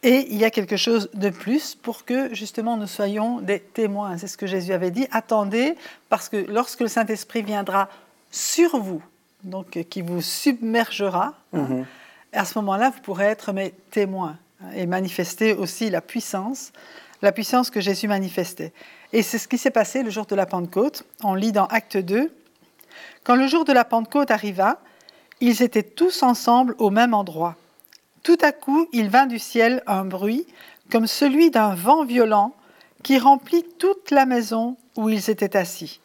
Et 0.03 0.27
il 0.29 0.37
y 0.37 0.45
a 0.45 0.51
quelque 0.51 0.77
chose 0.77 1.09
de 1.13 1.29
plus 1.29 1.73
pour 1.73 2.05
que 2.05 2.33
justement 2.33 2.77
nous 2.77 2.87
soyons 2.87 3.41
des 3.41 3.59
témoins. 3.59 4.17
C'est 4.17 4.27
ce 4.27 4.37
que 4.37 4.45
Jésus 4.45 4.71
avait 4.71 4.91
dit. 4.91 5.07
Attendez, 5.11 5.75
parce 6.09 6.29
que 6.29 6.37
lorsque 6.37 6.81
le 6.81 6.87
Saint-Esprit 6.87 7.41
viendra 7.41 7.89
sur 8.29 8.77
vous, 8.77 9.01
donc 9.43 9.83
qui 9.89 10.01
vous 10.01 10.21
submergera. 10.21 11.33
Mhm. 11.53 11.85
À 12.33 12.45
ce 12.45 12.57
moment-là, 12.59 12.89
vous 12.89 13.01
pourrez 13.01 13.25
être 13.25 13.53
mes 13.53 13.71
témoins 13.91 14.37
hein, 14.61 14.67
et 14.75 14.85
manifester 14.85 15.53
aussi 15.53 15.89
la 15.89 16.01
puissance, 16.01 16.71
la 17.21 17.31
puissance 17.31 17.69
que 17.69 17.81
Jésus 17.81 18.07
manifestait. 18.07 18.73
Et 19.13 19.23
c'est 19.23 19.37
ce 19.37 19.47
qui 19.47 19.57
s'est 19.57 19.71
passé 19.71 20.03
le 20.03 20.09
jour 20.09 20.25
de 20.25 20.35
la 20.35 20.45
Pentecôte. 20.45 21.03
On 21.23 21.33
lit 21.33 21.51
dans 21.51 21.65
Acte 21.67 21.97
2. 21.97 22.31
Quand 23.23 23.35
le 23.35 23.47
jour 23.47 23.65
de 23.65 23.73
la 23.73 23.85
Pentecôte 23.85 24.31
arriva, 24.31 24.79
ils 25.39 25.61
étaient 25.61 25.83
tous 25.83 26.23
ensemble 26.23 26.75
au 26.77 26.89
même 26.89 27.13
endroit. 27.13 27.55
Tout 28.23 28.37
à 28.41 28.51
coup, 28.51 28.87
il 28.91 29.09
vint 29.09 29.25
du 29.25 29.39
ciel 29.39 29.83
un 29.87 30.05
bruit 30.05 30.45
comme 30.91 31.07
celui 31.07 31.51
d'un 31.51 31.75
vent 31.75 32.05
violent 32.05 32.55
qui 33.03 33.19
remplit 33.19 33.63
toute 33.77 34.11
la 34.11 34.25
maison 34.25 34.77
où 34.95 35.09
ils 35.09 35.29
étaient 35.29 35.55
assis. 35.55 35.99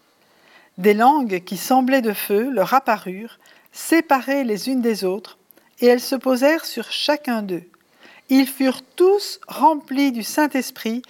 Des 0.78 0.94
langues 0.94 1.42
qui 1.44 1.56
semblaient 1.56 2.02
de 2.02 2.12
feu 2.12 2.50
leur 2.50 2.74
apparurent, 2.74 3.38
séparées 3.72 4.44
les 4.44 4.68
unes 4.68 4.80
des 4.82 5.04
autres, 5.04 5.38
et 5.80 5.86
elles 5.86 6.00
se 6.00 6.14
posèrent 6.14 6.64
sur 6.64 6.90
chacun 6.90 7.42
d'eux. 7.42 7.64
Ils 8.34 8.46
furent 8.46 8.80
tous 8.96 9.40
remplis 9.46 10.10
du 10.10 10.22
Saint-Esprit 10.22 11.02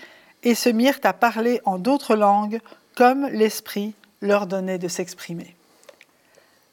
et 0.42 0.56
se 0.56 0.68
mirent 0.68 0.98
à 1.04 1.12
parler 1.12 1.60
en 1.64 1.78
d'autres 1.78 2.16
langues, 2.16 2.60
comme 2.96 3.28
l'Esprit 3.28 3.94
leur 4.22 4.48
donnait 4.48 4.78
de 4.78 4.88
s'exprimer. 4.88 5.54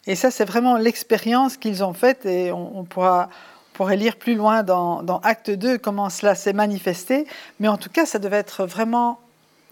Et 0.07 0.15
ça, 0.15 0.31
c'est 0.31 0.45
vraiment 0.45 0.77
l'expérience 0.77 1.55
qu'ils 1.55 1.83
ont 1.83 1.93
faite, 1.93 2.25
et 2.25 2.51
on, 2.51 2.83
pourra, 2.83 3.29
pourrait 3.73 3.95
lire 3.95 4.15
plus 4.15 4.33
loin 4.33 4.63
dans, 4.63 5.03
dans 5.03 5.19
Acte 5.19 5.51
2 5.51 5.77
comment 5.77 6.09
cela 6.09 6.33
s'est 6.33 6.53
manifesté, 6.53 7.27
mais 7.59 7.67
en 7.67 7.77
tout 7.77 7.91
cas, 7.91 8.07
ça 8.07 8.17
devait 8.17 8.37
être 8.37 8.65
vraiment 8.65 9.19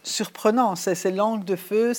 surprenant, 0.03 0.75
ces 0.75 1.09
langues 1.09 1.43
de 1.43 1.55
feu, 1.55 1.93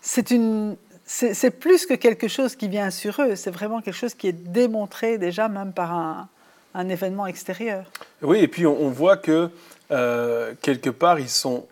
c'est 0.00 0.30
une, 0.30 0.76
c'est 1.04 1.50
plus 1.50 1.84
que 1.84 1.92
quelque 1.92 2.28
chose 2.28 2.56
qui 2.56 2.68
vient 2.68 2.90
sur 2.90 3.20
eux, 3.20 3.36
c'est 3.36 3.50
vraiment 3.50 3.82
quelque 3.82 3.94
chose 3.94 4.14
qui 4.14 4.28
est 4.28 4.32
démontré 4.32 5.18
déjà 5.18 5.48
même 5.48 5.74
par 5.74 5.92
un, 5.92 6.28
un 6.76 6.88
événement 6.90 7.26
extérieur. 7.26 7.90
Oui, 8.22 8.38
et 8.38 8.48
puis 8.48 8.66
on, 8.66 8.90
voit 8.90 9.16
que 9.16 9.50
euh, 9.90 10.54
quelque 10.62 10.90
part 10.90 11.20
ils 11.20 11.28
sont 11.28 11.66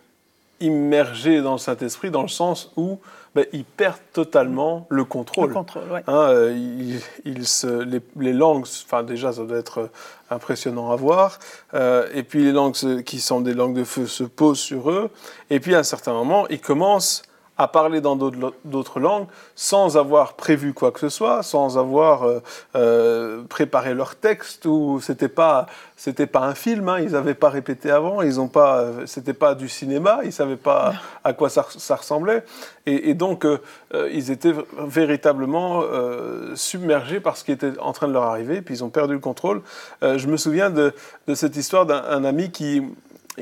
immergés 0.59 1.41
dans 1.41 1.53
le 1.53 1.57
Saint-Esprit 1.57 2.11
dans 2.11 2.21
le 2.21 2.27
sens 2.27 2.71
où 2.77 2.99
ben, 3.33 3.45
ils 3.51 3.65
perdent 3.65 3.99
totalement 4.13 4.87
le 4.89 5.03
contrôle. 5.03 5.49
Le 5.49 5.55
contrôle, 5.55 5.83
oui. 5.91 5.99
Hein, 6.07 6.27
euh, 6.29 6.97
ils, 7.25 7.45
se, 7.45 7.83
les, 8.17 8.31
langues, 8.31 8.65
enfin 8.85 9.03
déjà 9.03 9.33
ça 9.33 9.43
doit 9.43 9.57
être 9.57 9.89
impressionnant 10.29 10.91
à 10.91 10.95
voir, 10.95 11.39
euh, 11.73 12.07
et 12.13 12.23
puis 12.23 12.45
les 12.45 12.53
langues 12.53 13.03
qui 13.03 13.19
sont 13.19 13.41
des 13.41 13.53
langues 13.53 13.75
de 13.75 13.83
feu 13.83 14.07
se 14.07 14.23
posent 14.23 14.59
sur 14.59 14.89
eux, 14.89 15.09
et 15.49 15.59
puis 15.59 15.75
à 15.75 15.79
un 15.79 15.83
certain 15.83 16.13
moment 16.13 16.47
ils 16.47 16.61
commencent 16.61 17.23
à 17.57 17.67
parler 17.67 18.01
dans 18.01 18.15
d'autres 18.15 18.99
langues 18.99 19.27
sans 19.55 19.97
avoir 19.97 20.33
prévu 20.33 20.73
quoi 20.73 20.91
que 20.91 20.99
ce 20.99 21.09
soit, 21.09 21.41
sans 21.41 21.77
avoir 21.77 22.23
euh, 22.23 22.41
euh, 22.75 23.43
préparé 23.47 23.93
leur 23.93 24.15
texte 24.15 24.65
ou 24.65 24.99
c'était 25.01 25.29
pas 25.29 25.67
c'était 25.95 26.27
pas 26.27 26.41
un 26.41 26.55
film, 26.55 26.89
hein, 26.89 26.99
ils 26.99 27.11
n'avaient 27.11 27.33
pas 27.33 27.49
répété 27.49 27.89
avant, 27.89 28.21
ils 28.21 28.41
ont 28.41 28.49
pas 28.49 28.81
euh, 28.81 29.05
c'était 29.05 29.33
pas 29.33 29.55
du 29.55 29.69
cinéma, 29.69 30.19
ils 30.25 30.33
savaient 30.33 30.57
pas 30.57 30.95
à 31.23 31.31
quoi 31.31 31.49
ça, 31.49 31.65
ressemblait. 31.95 32.43
Et, 32.85 33.13
donc 33.13 33.47
ils 34.11 34.29
étaient 34.29 34.53
véritablement 34.77 35.81
submergés 36.53 37.19
par 37.19 37.35
ce 37.35 37.43
qui 37.43 37.51
était 37.51 37.79
en 37.79 37.93
train 37.93 38.07
de 38.07 38.13
leur 38.13 38.23
arriver, 38.23 38.61
puis 38.61 38.75
ils 38.75 38.83
ont 38.83 38.89
perdu 38.89 39.13
le 39.13 39.19
contrôle. 39.19 39.61
je 40.03 40.27
me 40.27 40.37
souviens 40.37 40.69
de, 40.69 40.93
de 41.27 41.33
cette 41.33 41.55
histoire 41.55 41.87
d'un 41.87 42.23
ami 42.23 42.51
qui 42.51 42.83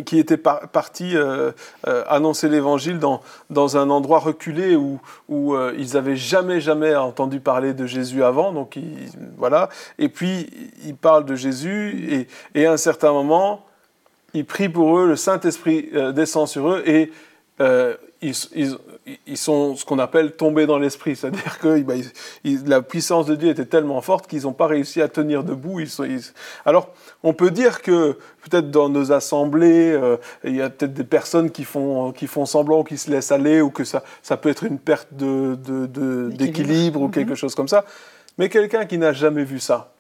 qui 0.02 0.18
était 0.18 0.38
parti 0.38 1.16
euh, 1.16 1.52
euh, 1.88 2.04
annoncer 2.10 2.50
l'évangile 2.50 3.00
dans, 3.00 3.22
dans 3.50 3.78
un 3.78 3.90
endroit 3.90 4.20
reculé 4.20 4.76
où, 4.76 5.00
où 5.30 5.54
euh, 5.54 5.74
ils 5.78 5.94
n'avaient 5.94 6.16
jamais, 6.16 6.62
jamais 6.62 6.96
entendu 6.96 7.40
parler 7.40 7.74
de 7.74 7.86
Jésus 7.86 8.24
avant. 8.24 8.52
Donc, 8.52 8.78
voilà. 9.38 9.70
Et 10.00 10.10
puis, 10.10 10.50
il 10.86 10.96
parle 10.96 11.26
de 11.26 11.36
Jésus 11.36 12.28
et, 12.56 12.60
et, 12.60 12.66
à 12.66 12.74
un 12.74 12.78
certain 12.78 13.12
moment, 13.12 13.66
il 14.34 14.46
prie 14.46 14.70
pour 14.70 14.98
eux, 14.98 15.08
le 15.08 15.16
Saint-Esprit 15.16 15.92
descend 16.14 16.48
sur 16.48 16.70
eux 16.70 16.84
et 16.88 17.12
ils, 17.60 18.34
ils, 18.56 18.78
ils 19.28 19.38
sont 19.38 19.76
ce 19.76 19.86
qu'on 19.86 20.00
appelle 20.00 20.32
tombés 20.32 20.66
dans 20.66 20.80
l'esprit, 20.80 21.16
c'est-à-dire 21.16 21.60
que 21.60 21.82
bah, 21.82 21.96
la 22.66 22.82
puissance 22.82 23.26
de 23.26 23.36
Dieu 23.36 23.50
était 23.50 23.66
tellement 23.66 24.02
forte 24.02 24.28
qu'ils 24.28 24.44
n'ont 24.44 24.54
pas 24.54 24.68
réussi 24.68 25.02
à 25.02 25.08
tenir 25.08 25.44
debout. 25.44 25.80
Ils 25.80 25.90
sont, 25.90 26.08
Alors, 26.66 26.90
on 27.24 27.34
peut 27.34 27.52
dire 27.52 27.82
que 27.82 28.18
peut-être 28.44 28.72
dans 28.72 28.90
nos 28.90 29.12
assemblées, 29.12 29.92
euh, 29.92 30.18
il 30.44 30.56
y 30.56 30.62
a 30.62 30.70
peut-être 30.70 30.94
des 30.94 31.04
personnes 31.04 31.52
qui 31.52 31.66
font, 31.66 32.12
qui 32.12 32.28
font 32.28 32.46
semblant, 32.46 32.84
qui 32.84 32.98
se 32.98 33.12
laissent 33.12 33.32
aller, 33.32 33.62
ou 33.62 33.70
que 33.70 33.84
ça, 33.84 34.04
ça 34.22 34.38
peut 34.38 34.50
être 34.50 34.64
une 34.64 34.80
perte 34.80 35.10
d'équilibre 35.14 37.00
de, 37.00 37.04
de, 37.04 37.08
ou 37.08 37.10
quelque 37.10 37.32
mhm. 37.32 37.36
chose 37.36 37.56
comme 37.56 37.68
ça. 37.68 37.86
Mais 38.38 38.50
quelqu'un 38.50 38.86
qui 38.86 38.98
n'a 38.98 39.14
jamais 39.14 39.44
vu 39.44 39.60
ça, 39.60 39.93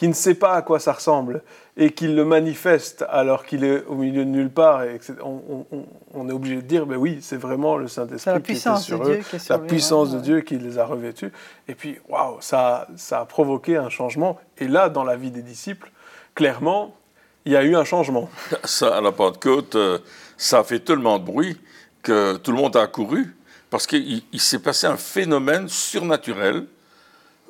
qui 0.00 0.08
ne 0.08 0.14
sait 0.14 0.34
pas 0.34 0.54
à 0.54 0.62
quoi 0.62 0.80
ça 0.80 0.94
ressemble 0.94 1.42
et 1.76 1.90
qui 1.90 2.08
le 2.08 2.24
manifeste 2.24 3.04
alors 3.10 3.44
qu'il 3.44 3.64
est 3.64 3.84
au 3.84 3.96
milieu 3.96 4.24
de 4.24 4.30
nulle 4.30 4.48
part, 4.48 4.82
et 4.82 4.98
on, 5.22 6.26
est 6.26 6.32
obligé 6.32 6.56
de 6.56 6.60
dire, 6.62 6.86
ben 6.86 6.96
oui, 6.96 7.18
c'est 7.20 7.36
vraiment 7.36 7.76
le 7.76 7.86
Saint-Esprit 7.86 8.40
qui 8.40 8.52
était 8.52 8.76
sur 8.76 9.06
eux, 9.06 9.20
la 9.50 9.58
puissance 9.58 10.10
de 10.12 10.20
Dieu 10.20 10.40
qui 10.40 10.56
les 10.56 10.78
a 10.78 10.86
revêtus. 10.86 11.30
Et 11.68 11.74
puis, 11.74 11.98
waouh, 12.08 12.38
ça, 12.40 12.88
ça 12.96 13.20
a 13.20 13.24
provoqué 13.26 13.76
un 13.76 13.90
changement. 13.90 14.40
Et 14.56 14.68
là, 14.68 14.88
dans 14.88 15.04
la 15.04 15.16
vie 15.16 15.30
des 15.30 15.42
disciples, 15.42 15.92
clairement, 16.34 16.96
il 17.44 17.52
y 17.52 17.56
a 17.56 17.62
eu 17.62 17.76
un 17.76 17.84
changement. 17.84 18.30
Ça, 18.64 18.96
à 18.96 19.02
la 19.02 19.12
Pentecôte, 19.12 19.74
euh, 19.74 19.98
ça 20.38 20.60
a 20.60 20.64
fait 20.64 20.80
tellement 20.80 21.18
de 21.18 21.24
bruit 21.24 21.60
que 22.02 22.38
tout 22.38 22.52
le 22.52 22.56
monde 22.56 22.74
a 22.74 22.82
accouru 22.84 23.36
parce 23.68 23.86
qu'il 23.86 24.22
s'est 24.38 24.60
passé 24.60 24.86
un 24.86 24.96
phénomène 24.96 25.68
surnaturel 25.68 26.64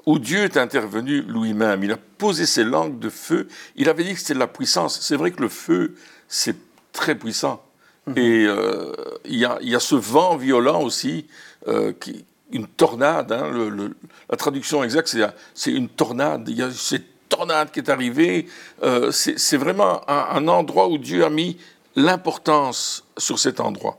où 0.06 0.18
Dieu 0.18 0.44
est 0.44 0.56
intervenu 0.56 1.22
lui-même. 1.22 1.84
Il 1.84 1.92
a 1.92 1.98
posé 2.18 2.46
ses 2.46 2.64
langues 2.64 2.98
de 2.98 3.08
feu. 3.08 3.48
Il 3.76 3.88
avait 3.88 4.04
dit 4.04 4.14
que 4.14 4.20
c'était 4.20 4.34
de 4.34 4.38
la 4.38 4.46
puissance. 4.46 5.00
C'est 5.00 5.16
vrai 5.16 5.30
que 5.30 5.40
le 5.40 5.48
feu, 5.48 5.94
c'est 6.28 6.56
très 6.92 7.14
puissant. 7.14 7.62
Mhm. 8.06 8.18
Et 8.18 8.46
euh, 8.46 8.92
il 9.24 9.36
y, 9.36 9.44
a, 9.44 9.80
ce 9.80 9.94
vent 9.94 10.36
violent 10.36 10.82
aussi, 10.82 11.26
euh, 11.68 11.92
qui, 11.92 12.24
une 12.52 12.66
tornade. 12.66 13.32
Hein, 13.32 13.92
la 14.28 14.36
traduction 14.36 14.82
exacte, 14.82 15.16
c'est 15.54 15.70
une 15.70 15.88
tornade. 15.88 16.48
Il 16.48 16.56
y 16.56 16.62
a 16.62 16.70
cette 16.70 17.28
tornade 17.28 17.70
qui 17.70 17.80
est 17.80 17.88
arrivée. 17.88 18.46
Euh, 18.82 19.10
c'est 19.12 19.56
vraiment 19.56 20.08
un, 20.08 20.46
endroit 20.48 20.88
où 20.88 20.98
Dieu 20.98 21.24
a 21.24 21.30
mis 21.30 21.56
l'importance 21.96 23.04
sur 23.16 23.38
cet 23.38 23.60
endroit. 23.60 23.98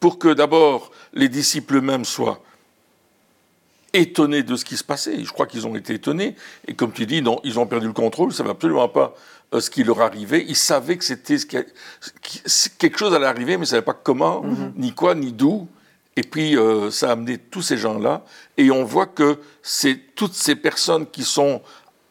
Pour 0.00 0.18
que 0.18 0.32
d'abord 0.32 0.90
les 1.12 1.28
disciples 1.28 1.76
eux-mêmes 1.76 2.04
soient 2.04 2.40
étonnés 3.92 4.42
de 4.42 4.56
ce 4.56 4.64
qui 4.64 4.76
se 4.76 4.84
passait. 4.84 5.24
Je 5.24 5.32
crois 5.32 5.46
qu'ils 5.46 5.66
ont 5.66 5.76
été 5.76 5.94
étonnés. 5.94 6.36
Et 6.66 6.74
comme 6.74 6.92
tu 6.92 7.06
dis, 7.06 7.22
non, 7.22 7.40
ils 7.44 7.58
ont 7.58 7.66
perdu 7.66 7.86
le 7.86 7.92
contrôle. 7.92 8.32
Ça 8.32 8.42
ne 8.42 8.48
va 8.48 8.52
absolument 8.52 8.88
pas 8.88 9.14
euh, 9.54 9.60
ce 9.60 9.70
qui 9.70 9.84
leur 9.84 10.00
arrivait. 10.00 10.44
Ils 10.46 10.56
savaient 10.56 10.96
que 10.96 11.04
c'était 11.04 11.36
quelque 12.78 12.98
chose 12.98 13.14
allait 13.14 13.26
arriver, 13.26 13.52
mais 13.52 13.58
ils 13.58 13.60
ne 13.60 13.64
savaient 13.66 13.82
pas 13.82 13.94
comment, 13.94 14.42
mhm. 14.42 14.72
ni 14.76 14.92
quoi, 14.92 15.14
ni 15.14 15.32
d'où. 15.32 15.68
Et 16.16 16.22
puis, 16.22 16.56
euh, 16.56 16.90
ça 16.90 17.10
a 17.10 17.12
amené 17.12 17.38
tous 17.38 17.62
ces 17.62 17.76
gens-là. 17.76 18.24
Et 18.56 18.70
on 18.70 18.84
voit 18.84 19.06
que 19.06 19.38
c'est 19.62 20.00
toutes 20.16 20.34
ces 20.34 20.56
personnes 20.56 21.06
qui 21.06 21.22
sont 21.22 21.62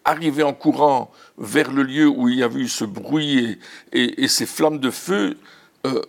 arrivées 0.05 0.43
en 0.43 0.53
courant 0.53 1.11
vers 1.37 1.71
le 1.71 1.83
lieu 1.83 2.07
où 2.07 2.29
il 2.29 2.39
y 2.39 2.43
avait 2.43 2.61
eu 2.61 2.69
ce 2.69 2.85
bruit 2.85 3.59
et, 3.91 4.27
ces 4.27 4.45
flammes 4.45 4.79
de 4.79 4.89
feu 4.89 5.37
euh, 5.85 6.01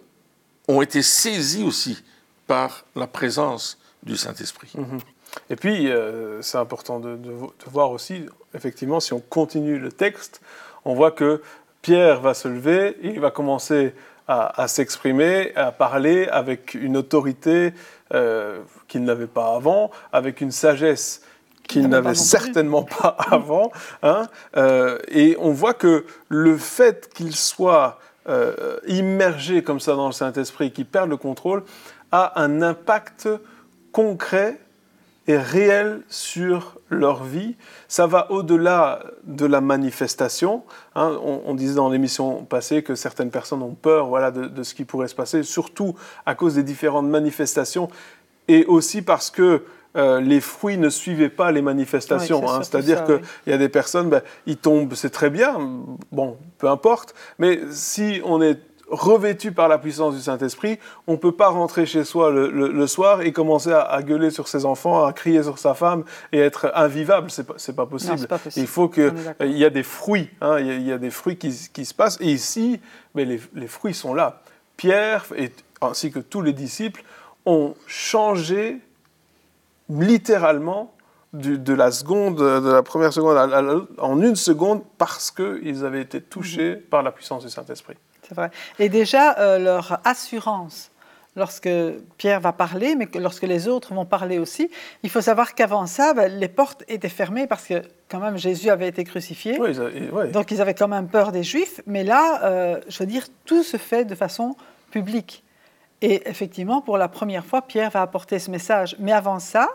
ont 0.69 0.81
été 0.81 1.03
saisies 1.03 1.65
aussi 1.65 1.99
par 2.47 2.85
la 2.95 3.09
présence 3.09 3.79
du 4.05 4.17
Saint-Esprit. 4.17 4.71
Mhm. 4.77 5.01
Et 5.51 5.57
puis, 5.57 5.91
c'est 6.41 6.59
important 6.59 7.01
de, 7.01 7.19
voir 7.67 7.91
aussi, 7.91 8.27
effectivement, 8.55 9.01
si 9.01 9.13
on 9.13 9.21
continue 9.21 9.79
le 9.79 9.93
texte, 9.93 10.41
on 10.85 10.95
voit 10.95 11.11
que 11.11 11.43
Pierre 11.83 12.21
va 12.21 12.35
se 12.35 12.49
lever, 12.49 12.97
il 13.03 13.21
va 13.21 13.31
commencer 13.31 13.95
à, 14.29 14.69
s'exprimer, 14.69 15.55
à 15.57 15.73
parler 15.73 16.29
avec 16.29 16.75
une 16.75 16.99
autorité 16.99 17.73
euh, 18.13 18.61
qu'il 18.87 19.05
n'avait 19.05 19.27
pas 19.27 19.55
avant, 19.57 19.91
avec 20.13 20.43
une 20.43 20.51
sagesse 20.51 21.23
qu'il 21.67 21.89
n'avait 21.89 22.15
certainement 22.15 22.83
pas 22.83 23.17
avant. 23.31 23.73
Hein. 24.03 24.27
Euh, 24.57 24.99
et 25.09 25.37
on 25.41 25.53
voit 25.53 25.73
que 25.73 26.05
le 26.29 26.59
fait 26.59 27.11
qu'il 27.15 27.35
soit 27.35 27.99
euh, 28.29 28.79
immergé 28.87 29.63
comme 29.63 29.81
ça 29.81 29.95
dans 29.95 30.07
le 30.07 30.13
Saint-Esprit, 30.13 30.73
qu'il 30.73 30.87
perde 30.87 31.09
le 31.09 31.17
contrôle, 31.17 31.63
a 32.13 32.39
un 32.41 32.61
impact 32.61 33.29
concret 33.93 34.59
et 35.29 35.37
réel 35.37 36.01
sur 36.09 36.79
leur 36.89 37.23
vie. 37.23 37.55
Ça 37.87 38.07
va 38.07 38.33
au-delà 38.33 39.05
de 39.25 39.47
la 39.47 39.61
manifestation. 39.61 40.65
Hein. 40.95 41.17
on, 41.23 41.55
disait 41.55 41.75
dans 41.75 41.91
l'émission 41.91 42.45
passée 42.45 42.83
que 42.83 42.95
certaines 42.95 43.31
personnes 43.31 43.63
ont 43.63 43.75
peur 43.75 44.09
voilà, 44.09 44.31
de, 44.31 44.63
ce 44.63 44.75
qui 44.75 44.85
pourrait 44.85 45.07
se 45.07 45.15
passer, 45.15 45.43
surtout 45.43 45.95
à 46.27 46.35
cause 46.35 46.55
des 46.55 46.63
différentes 46.63 47.09
manifestations 47.09 47.89
et 48.49 48.65
aussi 48.65 49.03
parce 49.03 49.31
que 49.31 49.63
euh, 49.97 50.21
les 50.21 50.41
fruits 50.41 50.79
ne 50.79 50.89
suivaient 50.89 51.29
pas 51.29 51.53
les 51.53 51.63
manifestations. 51.63 52.49
Hein. 52.49 52.63
C'est-à-dire 52.63 53.05
qu'il 53.05 53.21
y 53.47 53.53
a 53.53 53.59
des 53.59 53.69
personnes, 53.69 54.09
ben, 54.09 54.23
ils 54.47 54.57
tombent, 54.57 54.95
c'est 54.95 55.11
très 55.11 55.31
bien, 55.31 55.59
bon, 56.11 56.37
peu 56.59 56.69
importe, 56.69 57.15
mais 57.39 57.61
si 57.71 58.21
on 58.25 58.41
est 58.41 58.59
revêtu 58.91 59.53
par 59.53 59.69
la 59.69 59.79
puissance 59.79 60.15
du 60.15 60.21
Saint-Esprit, 60.21 60.79
on 61.07 61.13
ne 61.13 61.17
peut 61.17 61.33
pas 61.33 61.49
rentrer 61.49 61.87
chez 61.87 62.05
soi 62.05 62.31
le, 62.31 62.87
soir 62.87 63.21
et 63.21 63.33
commencer 63.33 63.73
à, 63.73 64.03
gueuler 64.03 64.31
sur 64.31 64.49
ses 64.49 64.65
enfants, 64.65 65.05
à 65.05 65.13
crier 65.13 65.43
sur 65.43 65.59
sa 65.59 65.75
femme 65.75 66.05
et 66.33 66.39
être 66.39 66.71
invivable. 66.75 67.31
C'est 67.31 67.47
pas, 67.47 67.55
pas, 67.55 67.87
possible. 67.87 68.27
pas 68.27 68.39
possible. 68.39 68.65
Il 68.65 68.69
faut 68.69 68.89
qu'il 68.89 69.13
y 69.41 69.65
a 69.65 69.71
des 69.71 69.83
fruits, 69.83 70.31
hein, 70.41 70.59
il, 70.59 70.83
y 70.83 70.93
a, 70.93 70.99
des 70.99 71.11
fruits 71.11 71.37
qui, 71.37 71.53
se 71.53 71.95
passent. 71.95 72.19
Et 72.21 72.33
ici, 72.33 72.81
mais 73.15 73.25
les, 73.25 73.67
fruits 73.67 73.95
sont 73.95 74.15
là. 74.15 74.41
Pierre, 74.77 75.27
et, 75.37 75.53
ainsi 75.81 76.11
que 76.11 76.19
tous 76.19 76.41
les 76.41 76.53
disciples, 76.53 77.03
ont 77.45 77.75
changé 77.87 78.79
littéralement 79.89 80.95
de 81.35 81.75
la 81.75 81.91
seconde, 81.93 82.39
de 82.39 82.71
la 82.71 82.83
première 82.83 83.13
seconde 83.13 83.87
en 83.99 84.23
une 84.23 84.37
seconde 84.37 84.83
parce 84.97 85.31
qu'ils 85.31 85.85
avaient 85.85 86.01
été 86.01 86.23
touchés 86.23 86.77
mhm. 86.77 86.83
par 86.83 87.03
la 87.03 87.13
puissance 87.13 87.45
du 87.45 87.51
Saint-Esprit. 87.51 87.97
C'est 88.29 88.35
vrai. 88.35 88.51
Et 88.79 88.89
déjà, 88.89 89.39
euh, 89.39 89.59
leur 89.59 90.01
assurance, 90.05 90.91
lorsque 91.37 91.69
Pierre 92.19 92.41
va 92.41 92.53
parler, 92.53 92.95
mais 92.95 93.09
lorsque 93.15 93.45
les 93.45 93.69
autres 93.69 93.95
vont 93.95 94.05
parler 94.05 94.39
aussi, 94.39 94.71
il 95.03 95.11
faut 95.11 95.21
savoir 95.21 95.55
qu'avant 95.55 95.87
ça, 95.87 96.13
ben, 96.13 96.31
les 96.39 96.49
portes 96.49 96.85
étaient 96.89 97.09
fermées 97.09 97.47
parce 97.47 97.65
que 97.65 97.83
quand 98.09 98.19
même 98.19 98.37
Jésus 98.37 98.71
avait 98.71 98.89
été 98.89 99.05
crucifié. 99.05 99.59
Donc 100.33 100.51
ils 100.51 100.61
avaient 100.61 100.75
quand 100.75 100.89
même 100.89 101.09
peur 101.09 101.33
des 101.33 101.43
Juifs. 101.43 101.81
Mais 101.87 102.05
là, 102.05 102.45
euh, 102.45 102.81
je 102.89 102.99
veux 102.99 103.07
dire, 103.07 103.27
tout 103.47 103.63
se 103.63 103.77
fait 103.77 104.05
de 104.05 104.15
façon 104.15 104.57
publique. 104.91 105.45
Et 106.01 106.29
effectivement, 106.29 106.81
pour 106.81 106.99
la 106.99 107.09
première 107.09 107.45
fois, 107.45 107.63
Pierre 107.63 107.91
va 107.91 108.03
apporter 108.03 108.39
ce 108.39 108.51
message. 108.51 108.97
Mais 108.99 109.13
avant 109.13 109.39
ça, 109.39 109.69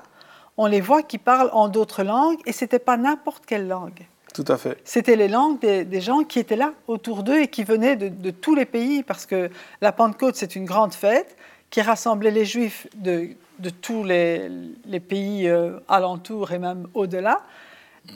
on 0.57 0.67
les 0.67 0.81
voit 0.81 1.03
qui 1.03 1.17
parlent 1.17 1.50
en 1.51 1.67
d'autres 1.67 2.03
langues, 2.03 2.39
et 2.45 2.51
ce 2.51 2.63
n'était 2.63 2.79
pas 2.79 2.98
n'importe 2.98 3.45
quelle 3.45 3.67
langue. 3.67 4.07
Tout 4.33 4.45
à 4.47 4.57
fait. 4.57 4.77
C'était 4.83 5.15
les 5.15 5.27
langues 5.27 5.59
des, 5.59 6.01
gens 6.01 6.23
qui 6.23 6.39
étaient 6.39 6.55
là 6.55 6.73
autour 6.87 7.23
d'eux 7.23 7.41
et 7.41 7.47
qui 7.47 7.63
venaient 7.63 7.95
de, 7.95 8.31
tous 8.31 8.55
les 8.55 8.65
pays, 8.65 9.03
parce 9.03 9.27
que 9.27 9.49
la 9.81 9.91
Pentecôte, 9.91 10.35
c'est 10.35 10.55
une 10.55 10.65
grande 10.65 10.93
fête 10.93 11.37
qui 11.69 11.81
rassemblait 11.81 12.31
les 12.31 12.45
Juifs 12.45 12.87
de, 12.95 13.29
tous 13.81 14.03
les, 14.03 14.49
pays 15.07 15.47
euh, 15.47 15.79
alentours 15.87 16.51
et 16.51 16.59
même 16.59 16.87
au-delà, 16.95 17.41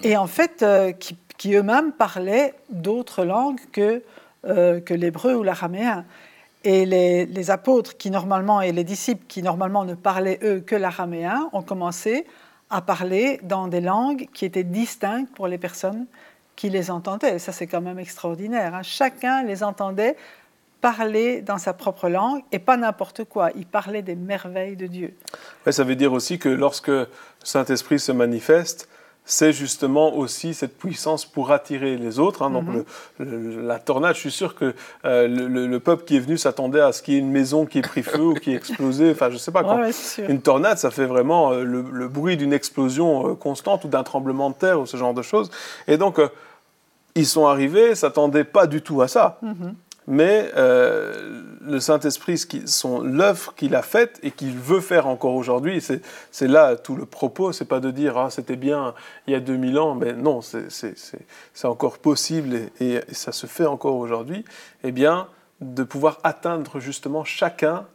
et 0.03 0.17
en 0.17 0.27
fait, 0.27 0.63
euh, 0.63 0.91
qui, 0.91 1.53
eux-mêmes 1.53 1.91
parlaient 1.91 2.55
d'autres 2.69 3.23
langues 3.23 3.61
que, 3.71 4.01
euh, 4.45 4.79
que 4.79 4.93
l'hébreu 4.93 5.35
ou 5.35 5.43
l'araméen. 5.43 6.03
Et 6.63 6.85
les, 6.85 7.25
les, 7.27 7.51
apôtres 7.51 7.95
qui 7.95 8.09
normalement, 8.09 8.59
et 8.59 8.71
les 8.71 8.83
disciples 8.83 9.23
qui 9.27 9.43
normalement 9.43 9.85
ne 9.85 9.93
parlaient 9.93 10.39
eux 10.43 10.59
que 10.59 10.75
l'araméen, 10.75 11.47
ont 11.53 11.61
commencé 11.61 12.25
à 12.69 12.81
parler 12.81 13.39
dans 13.43 13.67
des 13.67 13.81
langues 13.81 14.27
qui 14.33 14.45
étaient 14.45 14.63
distinctes 14.63 15.33
pour 15.33 15.47
les 15.47 15.57
personnes 15.57 16.05
qui 16.55 16.69
les 16.69 16.91
entendaient. 16.91 17.39
Ça, 17.39 17.51
c'est 17.51 17.67
quand 17.67 17.81
même 17.81 17.99
extraordinaire. 17.99 18.75
Hein. 18.75 18.83
Chacun 18.83 19.43
les 19.43 19.63
entendait 19.63 20.17
parler 20.81 21.41
dans 21.41 21.57
sa 21.57 21.73
propre 21.73 22.09
langue 22.09 22.41
et 22.51 22.59
pas 22.59 22.77
n'importe 22.77 23.23
quoi. 23.23 23.51
Il 23.55 23.65
parlait 23.65 24.01
des 24.01 24.15
merveilles 24.15 24.75
de 24.75 24.87
Dieu. 24.87 25.13
ça 25.69 25.83
veut 25.83 25.95
dire 25.95 26.13
aussi 26.13 26.39
que 26.39 26.49
lorsque 26.49 26.91
Saint-Esprit 27.43 27.99
se 27.99 28.11
manifeste, 28.11 28.89
c'est 29.27 29.51
justement 29.51 30.15
aussi 30.15 30.53
cette 30.53 30.77
puissance 30.77 31.25
pour 31.25 31.51
attirer 31.51 31.97
les 31.97 32.17
autres. 32.17 32.41
Hein. 32.43 32.49
Donc 32.49 32.63
mhm. 33.19 33.67
la 33.67 33.77
tornade, 33.77 34.15
je 34.15 34.21
suis 34.21 34.31
sûr 34.31 34.55
que 34.55 34.73
euh, 35.03 35.27
le, 35.27 35.79
peuple 35.79 36.05
qui 36.05 36.15
est 36.15 36.19
venu 36.19 36.37
s'attendait 36.37 36.79
à 36.79 36.93
ce 36.93 37.03
qu'il 37.03 37.13
y 37.13 37.17
ait 37.17 37.19
une 37.19 37.29
maison 37.29 37.65
qui 37.65 37.79
ait 37.79 37.81
pris 37.81 38.03
feu 38.03 38.21
ou 38.21 38.33
qui 38.33 38.53
ait 38.53 38.55
explosé. 38.55 39.11
Enfin, 39.11 39.29
je 39.29 39.37
sais 39.37 39.51
pas 39.51 39.63
quoi. 39.63 39.81
une 40.29 40.41
tornade, 40.41 40.77
ça 40.77 40.91
fait 40.91 41.05
vraiment 41.05 41.51
euh, 41.51 41.63
le, 41.63 42.07
bruit 42.07 42.37
d'une 42.37 42.53
explosion 42.53 43.31
euh, 43.31 43.35
constante 43.35 43.83
ou 43.83 43.89
d'un 43.89 44.03
tremblement 44.03 44.49
de 44.49 44.55
terre 44.55 44.79
ou 44.79 44.85
ce 44.85 44.95
genre 44.95 45.13
de 45.13 45.21
choses. 45.21 45.51
Et 45.89 45.97
donc, 45.97 46.21
ils 47.15 47.27
sont 47.27 47.47
arrivés, 47.47 47.95
s'attendaient 47.95 48.45
pas 48.45 48.65
du 48.65 48.81
tout 48.81 49.01
à 49.01 49.09
ça. 49.09 49.39
Mhm 49.41 49.75
mais 50.07 50.49
euh, 50.55 51.43
le 51.61 51.79
Saint-Esprit, 51.81 52.41
l'œuvre 53.03 53.53
qu'il 53.55 53.75
a 53.75 53.81
faite 53.81 54.19
et 54.23 54.31
qu'il 54.31 54.57
veut 54.57 54.79
faire 54.79 55.05
encore 55.07 55.35
aujourd'hui, 55.35 55.81
c'est 55.81 56.47
là 56.47 56.77
tout 56.77 56.95
le 56.95 57.05
propos, 57.05 57.51
c'est 57.51 57.65
pas 57.65 57.81
de 57.81 57.91
dire 57.91 58.17
ah, 58.17 58.29
c'était 58.29 58.55
bien 58.55 58.93
il 59.27 59.33
y 59.33 59.35
a 59.35 59.41
2000 59.41 59.77
ans, 59.77 59.95
mais 59.95 60.13
non, 60.13 60.41
c'est 60.41 61.65
encore 61.65 61.97
possible 61.99 62.55
et, 62.79 62.93
et, 62.93 63.13
ça 63.13 63.33
se 63.33 63.47
fait 63.47 63.65
encore 63.65 63.97
aujourd'hui, 63.97 64.45
eh 64.83 64.93
bien, 64.93 65.27
de 65.59 65.83
pouvoir 65.83 66.19
atteindre 66.23 66.79
justement 66.79 67.25
chacun 67.25 67.85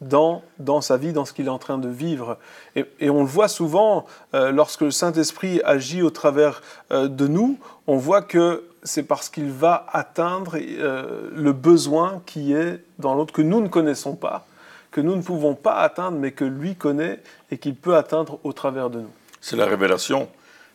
dans, 0.00 0.42
dans 0.58 0.80
sa 0.80 0.96
vie, 0.96 1.12
dans 1.12 1.24
ce 1.24 1.32
qu'il 1.32 1.46
est 1.46 1.50
en 1.50 1.58
train 1.58 1.78
de 1.78 1.88
vivre. 1.88 2.38
Et, 2.76 2.84
et 3.00 3.10
on 3.10 3.20
le 3.20 3.26
voit 3.26 3.48
souvent, 3.48 4.06
euh, 4.34 4.52
lorsque 4.52 4.82
le 4.82 4.90
Saint-Esprit 4.90 5.60
agit 5.64 6.02
au 6.02 6.10
travers 6.10 6.62
euh, 6.92 7.08
de 7.08 7.26
nous, 7.26 7.58
on 7.86 7.96
voit 7.96 8.22
que 8.22 8.67
c'est 8.82 9.02
parce 9.02 9.28
qu'il 9.28 9.50
va 9.50 9.86
atteindre 9.92 10.56
euh, 10.56 11.30
le 11.34 11.52
besoin 11.52 12.22
qui 12.26 12.52
est 12.52 12.82
dans 12.98 13.14
l'autre, 13.14 13.32
que 13.32 13.42
nous 13.42 13.60
ne 13.60 13.68
connaissons 13.68 14.14
pas, 14.14 14.46
que 14.90 15.00
nous 15.00 15.16
ne 15.16 15.22
pouvons 15.22 15.54
pas 15.54 15.76
atteindre, 15.76 16.18
mais 16.18 16.32
que 16.32 16.44
lui 16.44 16.74
connaît 16.74 17.20
et 17.50 17.58
qu'il 17.58 17.74
peut 17.74 17.96
atteindre 17.96 18.38
au 18.44 18.52
travers 18.52 18.90
de 18.90 19.00
nous. 19.00 19.10
C'est 19.40 19.56
la 19.56 19.66
révélation 19.66 20.28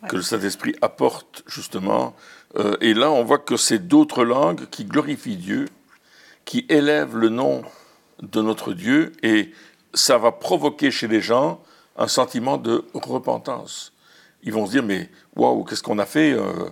que 0.10 0.18
le 0.18 0.22
Saint-Esprit 0.22 0.76
apporte, 0.82 1.44
justement. 1.48 2.14
et 2.82 2.94
là, 2.94 3.10
on 3.10 3.24
voit 3.24 3.38
que 3.38 3.56
c'est 3.56 3.88
d'autres 3.88 4.26
langues 4.26 4.68
qui 4.70 4.84
glorifient 4.84 5.38
Dieu, 5.38 5.66
qui 6.46 6.66
élèvent 6.68 7.16
le 7.16 7.30
nom 7.30 7.64
de 8.22 8.42
notre 8.42 8.74
Dieu 8.74 9.12
et 9.22 9.52
ça 9.94 10.18
va 10.18 10.32
provoquer 10.32 10.92
chez 10.92 11.08
les 11.08 11.22
gens 11.22 11.62
un 11.98 12.08
sentiment 12.08 12.58
de 12.58 12.86
repentance. 12.94 13.94
Ils 14.44 14.52
vont 14.52 14.66
se 14.66 14.72
dire, 14.72 14.84
mais 14.84 15.10
waouh, 15.36 15.64
qu'est-ce 15.64 15.84
qu'on 15.84 16.00
a 16.00 16.06
fait 16.06 16.34
euh, 16.34 16.70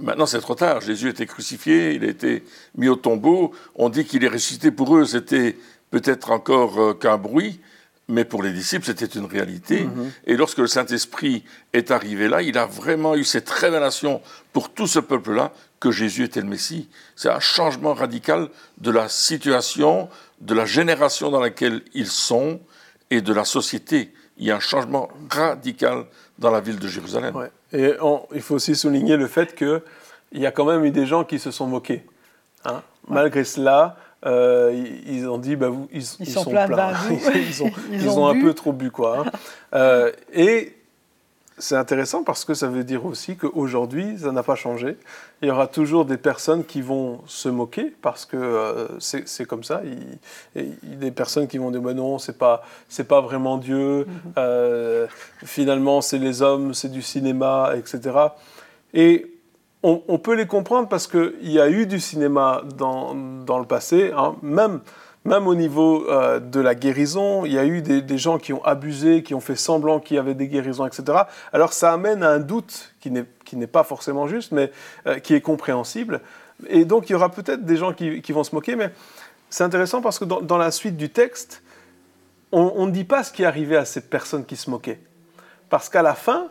Maintenant, 0.00 0.26
c'est 0.26 0.40
trop 0.40 0.54
tard. 0.54 0.80
Jésus 0.80 1.08
a 1.08 1.10
été 1.10 1.26
crucifié, 1.26 1.94
il 1.94 2.04
a 2.04 2.08
été 2.08 2.44
mis 2.76 2.88
au 2.88 2.96
tombeau. 2.96 3.52
On 3.74 3.88
dit 3.88 4.04
qu'il 4.04 4.24
est 4.24 4.28
ressuscité 4.28 4.70
pour 4.70 4.96
eux. 4.96 5.04
C'était 5.04 5.56
peut-être 5.90 6.30
encore 6.30 6.80
euh, 6.80 6.94
qu'un 6.94 7.18
bruit, 7.18 7.60
mais 8.08 8.24
pour 8.24 8.42
les 8.42 8.52
disciples, 8.52 8.84
c'était 8.84 9.06
une 9.06 9.26
réalité. 9.26 9.84
Mm-hmm. 9.84 10.10
Et 10.26 10.36
lorsque 10.36 10.58
le 10.58 10.66
Saint-Esprit 10.66 11.44
est 11.72 11.90
arrivé 11.90 12.28
là, 12.28 12.42
il 12.42 12.58
a 12.58 12.66
vraiment 12.66 13.14
eu 13.14 13.24
cette 13.24 13.48
révélation 13.48 14.20
pour 14.52 14.72
tout 14.72 14.86
ce 14.86 14.98
peuple-là 14.98 15.52
que 15.78 15.90
Jésus 15.90 16.24
était 16.24 16.40
le 16.40 16.46
Messie. 16.46 16.88
C'est 17.16 17.28
un 17.28 17.40
changement 17.40 17.94
radical 17.94 18.48
de 18.78 18.90
la 18.90 19.08
situation, 19.08 20.08
de 20.40 20.54
la 20.54 20.64
génération 20.64 21.30
dans 21.30 21.40
laquelle 21.40 21.82
ils 21.94 22.06
sont 22.06 22.60
et 23.10 23.20
de 23.20 23.32
la 23.32 23.44
société. 23.44 24.12
Il 24.38 24.46
y 24.46 24.50
a 24.50 24.56
un 24.56 24.60
changement 24.60 25.08
radical 25.30 26.06
dans 26.38 26.50
la 26.50 26.60
ville 26.60 26.78
de 26.78 26.88
Jérusalem. 26.88 27.48
Et 27.72 27.94
il 28.34 28.42
faut 28.42 28.54
aussi 28.54 28.74
souligner 28.74 29.16
le 29.16 29.26
fait 29.26 29.54
qu'il 29.54 29.82
y 30.32 30.46
a 30.46 30.50
quand 30.50 30.64
même 30.64 30.84
eu 30.84 30.90
des 30.90 31.06
gens 31.06 31.24
qui 31.24 31.38
se 31.38 31.50
sont 31.50 31.66
moqués. 31.66 32.04
Hein. 32.64 32.82
Malgré 33.08 33.44
cela, 33.44 33.96
euh, 34.24 34.72
ils 35.06 35.28
ont 35.28 35.38
dit, 35.38 35.56
bah, 35.56 35.68
vous, 35.68 35.88
ils, 35.92 36.04
sont, 36.04 36.44
pleins. 36.44 36.68
ils 37.34 37.62
ont, 37.62 37.70
ils 37.90 38.08
ont, 38.08 38.28
un 38.28 38.40
peu 38.40 38.54
trop 38.54 38.72
bu, 38.72 38.90
quoi. 38.90 39.18
Hein. 39.18 39.30
Euh, 39.74 40.12
et 40.32 40.76
c'est 41.58 41.76
intéressant 41.76 42.24
parce 42.24 42.44
que 42.44 42.54
ça 42.54 42.68
veut 42.68 42.84
dire 42.84 43.04
aussi 43.04 43.36
qu'aujourd'hui, 43.36 44.18
ça 44.18 44.32
n'a 44.32 44.42
pas 44.42 44.54
changé. 44.54 44.96
Il 45.42 45.48
y 45.48 45.50
aura 45.50 45.66
toujours 45.66 46.04
des 46.04 46.16
personnes 46.16 46.64
qui 46.64 46.80
vont 46.80 47.20
se 47.26 47.48
moquer 47.48 47.94
parce 48.02 48.24
que 48.24 48.36
euh, 48.36 48.98
c'est 48.98 49.44
comme 49.44 49.64
ça. 49.64 49.82
Il, 50.54 50.98
des 50.98 51.10
personnes 51.10 51.48
qui 51.48 51.58
vont 51.58 51.70
dire 51.70 51.82
bah 51.82 51.94
non, 51.94 52.18
c'est 52.18 52.38
pas 52.38 52.62
c'est 52.88 53.06
pas 53.06 53.20
vraiment 53.20 53.58
Dieu. 53.58 54.06
Mhm. 54.06 54.32
Euh, 54.38 55.06
finalement, 55.44 56.00
c'est 56.00 56.18
les 56.18 56.42
hommes, 56.42 56.74
c'est 56.74 56.90
du 56.90 57.02
cinéma, 57.02 57.72
etc. 57.76 58.18
Et 58.94 59.26
on, 59.82 60.18
peut 60.18 60.34
les 60.34 60.46
comprendre 60.46 60.88
parce 60.88 61.08
qu'il 61.08 61.50
y 61.50 61.58
a 61.58 61.68
eu 61.68 61.86
du 61.86 61.98
cinéma 61.98 62.62
dans, 62.78 63.16
dans 63.16 63.58
le 63.58 63.64
passé, 63.64 64.12
hein. 64.16 64.36
même 64.40 64.80
même 65.24 65.46
au 65.46 65.54
niveau 65.54 66.08
euh, 66.08 66.40
de 66.40 66.60
la 66.60 66.74
guérison, 66.74 67.44
il 67.44 67.52
y 67.52 67.58
a 67.58 67.64
eu 67.64 67.80
des, 67.80 68.18
gens 68.18 68.38
qui 68.38 68.52
ont 68.52 68.64
abusé, 68.64 69.22
qui 69.22 69.34
ont 69.34 69.40
fait 69.40 69.56
semblant 69.56 70.00
qu'il 70.00 70.16
y 70.16 70.18
avait 70.18 70.34
des 70.34 70.48
guérisons, 70.48 70.86
etc. 70.86 71.18
Alors 71.52 71.72
ça 71.72 71.92
amène 71.92 72.22
à 72.22 72.30
un 72.30 72.40
doute 72.40 72.92
qui 73.00 73.10
n'est 73.10 73.66
pas 73.66 73.84
forcément 73.84 74.26
juste, 74.26 74.52
mais 74.52 74.72
euh, 75.06 75.18
qui 75.18 75.34
est 75.34 75.40
compréhensible. 75.40 76.20
Et 76.68 76.84
donc 76.84 77.08
il 77.08 77.12
y 77.12 77.14
aura 77.14 77.30
peut-être 77.30 77.64
des 77.64 77.76
gens 77.76 77.92
qui, 77.92 78.32
vont 78.32 78.44
se 78.44 78.54
moquer, 78.54 78.76
mais 78.76 78.90
c'est 79.50 79.64
intéressant 79.64 80.00
parce 80.00 80.18
que 80.18 80.24
dans, 80.24 80.58
la 80.58 80.70
suite 80.70 80.96
du 80.96 81.10
texte, 81.10 81.62
on 82.50 82.86
ne 82.86 82.92
dit 82.92 83.04
pas 83.04 83.24
ce 83.24 83.32
qui 83.32 83.42
est 83.42 83.46
arrivé 83.46 83.76
à 83.76 83.84
ces 83.84 84.02
personnes 84.02 84.44
qui 84.44 84.56
se 84.56 84.70
moquaient. 84.70 85.00
Parce 85.70 85.88
qu'à 85.88 86.02
la 86.02 86.14
fin, 86.14 86.48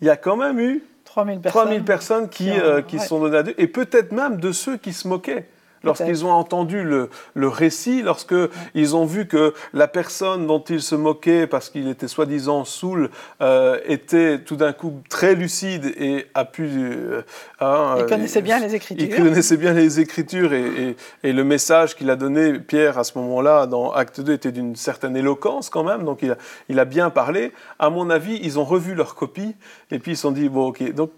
il 0.00 0.06
y 0.06 0.10
a 0.10 0.16
quand 0.16 0.36
même 0.36 0.58
eu 0.58 0.82
3000 1.04 1.40
personnes, 1.40 1.84
personnes 1.84 2.28
qui, 2.28 2.44
qui, 2.44 2.50
euh, 2.50 2.82
sont 2.98 3.20
données 3.20 3.38
à 3.38 3.42
Dieu, 3.42 3.54
et 3.58 3.66
peut-être 3.66 4.12
même 4.12 4.38
de 4.40 4.52
ceux 4.52 4.76
qui 4.76 4.92
se 4.92 5.06
moquaient 5.08 5.48
lorsqu'ils 5.82 6.24
ont 6.24 6.30
entendu 6.30 6.82
le, 6.82 7.10
le 7.34 7.48
récit, 7.48 8.02
lorsqu'ils 8.02 8.48
ils 8.74 8.96
ont 8.96 9.04
vu 9.04 9.26
que 9.26 9.54
la 9.72 9.88
personne 9.88 10.46
dont 10.46 10.60
ils 10.60 10.82
se 10.82 10.94
moquaient 10.94 11.46
parce 11.46 11.70
qu'il 11.70 11.88
était 11.88 12.08
soi-disant 12.08 12.64
saoul 12.64 13.10
euh, 13.40 13.78
était 13.86 14.40
tout 14.40 14.56
d'un 14.56 14.72
coup 14.72 15.02
très 15.08 15.34
lucide 15.34 15.86
et 15.96 16.26
a 16.34 16.44
pu... 16.44 16.68
Euh, 16.68 17.22
hein, 17.60 17.96
il 17.98 18.06
connaissait 18.06 18.42
bien 18.42 18.58
les 18.58 18.74
Écritures. 18.74 19.06
Il 19.08 19.14
connaissait 19.14 19.56
bien 19.56 19.72
les 19.72 20.00
Écritures 20.00 20.52
et, 20.52 20.96
et, 21.22 21.32
le 21.32 21.44
message 21.44 21.94
qu'il 21.94 22.10
a 22.10 22.16
donné, 22.16 22.58
Pierre, 22.58 22.98
à 22.98 23.04
ce 23.04 23.16
moment-là, 23.18 23.66
dans 23.66 23.92
Acte 23.92 24.20
2, 24.20 24.32
était 24.32 24.52
d'une 24.52 24.76
certaine 24.76 25.16
éloquence 25.16 25.70
quand 25.70 25.84
même, 25.84 26.04
donc 26.04 26.20
il 26.22 26.32
a, 26.32 26.36
il 26.68 26.78
a 26.78 26.84
bien 26.84 27.10
parlé. 27.10 27.52
À 27.78 27.90
mon 27.90 28.10
avis, 28.10 28.38
ils 28.42 28.58
ont 28.58 28.64
revu 28.64 28.94
leur 28.94 29.14
copie 29.14 29.54
et 29.90 29.98
puis 29.98 30.12
ils 30.12 30.16
se 30.16 30.22
sont 30.22 30.32
dit, 30.32 30.48
bon 30.48 30.68
ok, 30.68 30.92
donc 30.94 31.10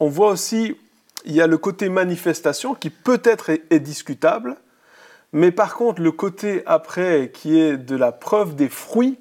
on 0.00 0.08
voit 0.08 0.30
aussi 0.30 0.76
il 1.24 1.32
y 1.32 1.40
a 1.40 1.46
le 1.46 1.58
côté 1.58 1.88
manifestation 1.88 2.74
qui 2.74 2.90
peut-être 2.90 3.50
est, 3.50 3.80
discutable, 3.80 4.56
mais 5.32 5.50
par 5.50 5.74
contre, 5.74 6.02
le 6.02 6.12
côté 6.12 6.62
après 6.66 7.30
qui 7.32 7.58
est 7.58 7.76
de 7.76 7.96
la 7.96 8.12
preuve 8.12 8.54
des 8.54 8.68
fruits, 8.68 9.18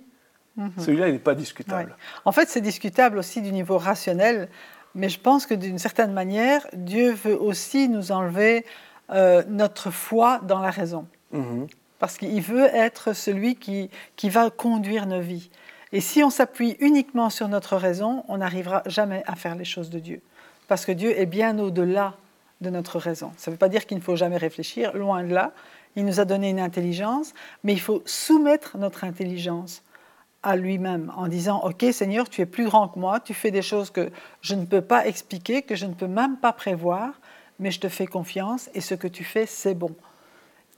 mhm. 0.58 0.72
celui-là, 0.77 1.08
il 1.08 1.13
n'est 1.13 1.20
pas 1.20 1.36
discutable. 1.36 1.96
En 2.25 2.31
fait, 2.31 2.50
c'est 2.50 2.62
discutable 2.62 3.17
aussi 3.17 3.41
du 3.41 3.51
niveau 3.51 3.77
rationnel, 3.77 4.50
mais 4.96 5.10
je 5.10 5.20
pense 5.20 5.46
que 5.46 5.53
d'une 5.53 5.79
certaine 5.79 6.13
manière, 6.13 6.67
Dieu 6.74 7.12
veut 7.12 7.39
aussi 7.39 7.88
nous 7.88 8.12
enlever 8.12 8.66
euh, 9.11 9.44
notre 9.48 9.90
foi 9.92 10.40
dans 10.44 10.59
la 10.59 10.72
raison. 10.72 11.07
Mhm. 11.31 11.68
Parce 12.00 12.18
qu'il 12.18 12.42
veut 12.42 12.66
être 12.74 13.14
celui 13.14 13.55
qui, 13.55 13.90
qui 14.16 14.29
va 14.29 14.50
conduire 14.50 15.05
nos 15.05 15.22
vies. 15.22 15.50
Et 15.94 16.01
si 16.01 16.24
on 16.24 16.29
s'appuie 16.29 16.77
uniquement 16.79 17.29
sur 17.29 17.48
notre 17.48 17.77
raison, 17.77 18.24
on 18.27 18.37
n'arrivera 18.37 18.81
jamais 18.85 19.24
à 19.27 19.35
faire 19.35 19.55
les 19.55 19.66
choses 19.66 19.90
de 19.90 20.00
Dieu 20.00 20.22
parce 20.72 20.86
que 20.86 20.94
Dieu 20.94 21.20
est 21.20 21.25
bien 21.25 21.60
au-delà 21.60 22.14
de 22.62 22.70
notre 22.70 22.98
raison. 22.98 23.34
Ça 23.36 23.51
ne 23.51 23.55
veut 23.55 23.60
pas 23.60 23.68
dire 23.68 23.86
qu'il 23.86 23.98
ne 23.98 24.01
faut 24.01 24.16
jamais 24.16 24.38
réfléchir, 24.38 24.96
loin 24.96 25.22
de 25.22 25.34
là. 25.34 25.51
Il 25.98 26.05
nous 26.05 26.22
a 26.22 26.24
donné 26.24 26.50
une 26.50 26.62
intelligence, 26.62 27.34
mais 27.66 27.74
il 27.74 27.81
faut 27.81 28.01
soumettre 28.05 28.77
notre 28.77 29.03
intelligence 29.03 29.84
à 30.44 30.55
lui-même 30.55 31.12
en 31.18 31.27
disant, 31.27 31.60
OK 31.66 31.84
Seigneur, 31.92 32.29
tu 32.29 32.40
es 32.40 32.46
plus 32.46 32.64
grand 32.64 32.88
que 32.88 33.00
moi, 33.00 33.20
tu 33.20 33.34
fais 33.34 33.51
des 33.51 33.62
choses 33.62 33.90
que 33.90 34.12
je 34.40 34.55
ne 34.55 34.64
peux 34.64 34.79
pas 34.79 35.05
expliquer, 35.05 35.62
que 35.62 35.75
je 35.75 35.86
ne 35.86 35.94
peux 35.94 36.07
même 36.07 36.38
pas 36.38 36.53
prévoir, 36.53 37.20
mais 37.60 37.70
je 37.70 37.81
te 37.81 37.90
fais 37.90 38.07
confiance 38.07 38.70
et 38.74 38.79
ce 38.79 38.96
que 38.96 39.10
tu 39.10 39.25
fais, 39.25 39.46
c'est 39.46 39.75
bon. 39.75 39.94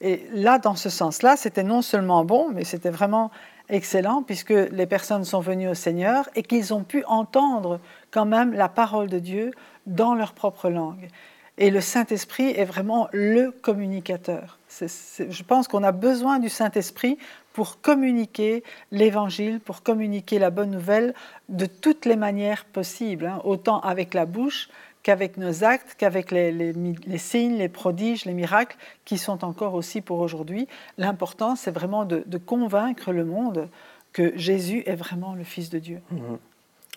Et 0.01 0.25
là, 0.33 0.57
dans 0.57 0.75
ce 0.75 0.89
sens-là, 0.89 1.37
c'était 1.37 1.61
non 1.61 1.83
seulement 1.83 2.25
bon, 2.25 2.49
mais 2.51 2.63
c'était 2.63 2.89
vraiment 2.89 3.29
excellent 3.69 4.23
puisque 4.23 4.49
les 4.49 4.87
personnes 4.87 5.23
sont 5.23 5.39
venues 5.39 5.69
au 5.69 5.75
Seigneur 5.75 6.27
et 6.33 6.41
qu'ils 6.41 6.73
ont 6.73 6.83
pu 6.83 7.03
entendre 7.05 7.79
quand 8.13 8.25
même 8.25 8.53
la 8.53 8.69
parole 8.69 9.09
de 9.09 9.19
Dieu 9.19 9.51
dans 9.87 10.13
leur 10.13 10.33
propre 10.33 10.69
langue. 10.69 11.09
Et 11.57 11.69
le 11.69 11.81
Saint-Esprit 11.81 12.51
est 12.51 12.65
vraiment 12.65 13.09
le 13.11 13.51
communicateur. 13.51 14.59
je 14.79 15.43
pense 15.43 15.67
qu'on 15.67 15.83
a 15.83 15.91
besoin 15.91 16.39
du 16.39 16.49
Saint-Esprit 16.49 17.17
pour 17.53 17.81
communiquer 17.81 18.63
l'Évangile, 18.91 19.59
pour 19.59 19.83
communiquer 19.83 20.39
la 20.39 20.49
bonne 20.49 20.71
nouvelle 20.71 21.13
de 21.49 21.65
toutes 21.65 22.05
les 22.05 22.15
manières 22.15 22.65
possibles, 22.65 23.27
hein, 23.27 23.41
autant 23.43 23.79
avec 23.81 24.13
la 24.13 24.25
bouche 24.25 24.69
qu'avec 25.03 25.37
nos 25.37 25.63
actes, 25.63 25.95
qu'avec 25.97 26.31
les, 26.31 26.73
signes, 27.17 27.57
les 27.57 27.69
prodiges, 27.69 28.25
les 28.25 28.33
miracles, 28.33 28.77
qui 29.05 29.17
sont 29.17 29.43
encore 29.43 29.73
aussi 29.73 30.01
pour 30.01 30.19
aujourd'hui. 30.19 30.67
L'important, 30.97 31.55
c'est 31.55 31.71
vraiment 31.71 32.05
de, 32.05 32.23
convaincre 32.37 33.11
le 33.11 33.25
monde 33.25 33.69
que 34.11 34.35
Jésus 34.37 34.83
est 34.85 34.95
vraiment 34.95 35.35
le 35.35 35.43
Fils 35.43 35.69
de 35.69 35.79
Dieu. 35.79 36.01
Mmh. 36.11 36.35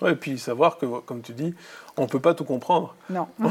Et 0.05 0.15
puis 0.15 0.39
savoir 0.39 0.77
que, 0.77 0.87
comme 0.87 1.23
tu 1.23 1.33
dis, 1.33 1.55
on 1.97 2.03
ne 2.03 2.07
peut 2.07 2.21
pas 2.21 2.35
tout 2.35 2.45
comprendre. 2.45 2.95
Non. 3.09 3.29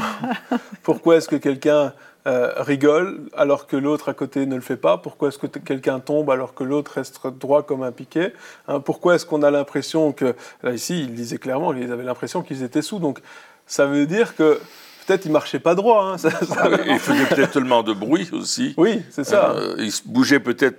Pourquoi 0.82 1.16
est-ce 1.16 1.28
que 1.28 1.36
quelqu'un 1.36 1.92
euh, 2.26 2.52
rigole 2.58 3.22
alors 3.36 3.66
que 3.66 3.76
l'autre 3.76 4.08
à 4.08 4.14
côté 4.14 4.46
ne 4.46 4.54
le 4.54 4.60
fait 4.60 4.76
pas? 4.76 4.98
Pourquoi 4.98 5.28
est-ce 5.28 5.38
que 5.38 5.46
quelqu'un 5.46 5.98
tombe 5.98 6.30
alors 6.30 6.54
que 6.54 6.62
l'autre 6.62 6.92
reste 6.94 7.20
droit 7.26 7.64
comme 7.64 7.82
un 7.82 7.92
piquet? 7.92 8.32
Hein, 8.68 8.80
Pourquoi 8.80 9.16
est-ce 9.16 9.26
qu'on 9.26 9.42
a 9.42 9.50
l'impression 9.50 10.12
que... 10.12 10.36
Là, 10.62 10.72
ici, 10.72 11.00
il 11.00 11.14
disait 11.14 11.38
clairement 11.38 11.72
qu'ils 11.72 11.90
avaient 11.90 12.04
l'impression 12.04 12.42
qu'ils 12.42 12.62
étaient 12.62 12.82
sous. 12.82 13.00
Donc, 13.00 13.20
ça 13.66 13.86
veut 13.86 14.06
dire 14.06 14.36
que 14.36 14.60
peut-être 15.06 15.24
il 15.24 15.32
marchait 15.32 15.58
pas 15.58 15.74
droit. 15.74 16.04
Hein, 16.04 16.16
ah 16.56 16.68
il 16.86 16.98
faisait 17.00 17.26
peut-être 17.26 17.52
tellement 17.52 17.82
de 17.82 17.92
bruit 17.92 18.30
aussi. 18.32 18.74
Oui, 18.76 19.02
c'est 19.10 19.24
ça. 19.24 19.50
Euh, 19.56 19.74
il 19.78 19.92
bougeait 20.04 20.40
peut-être 20.40 20.78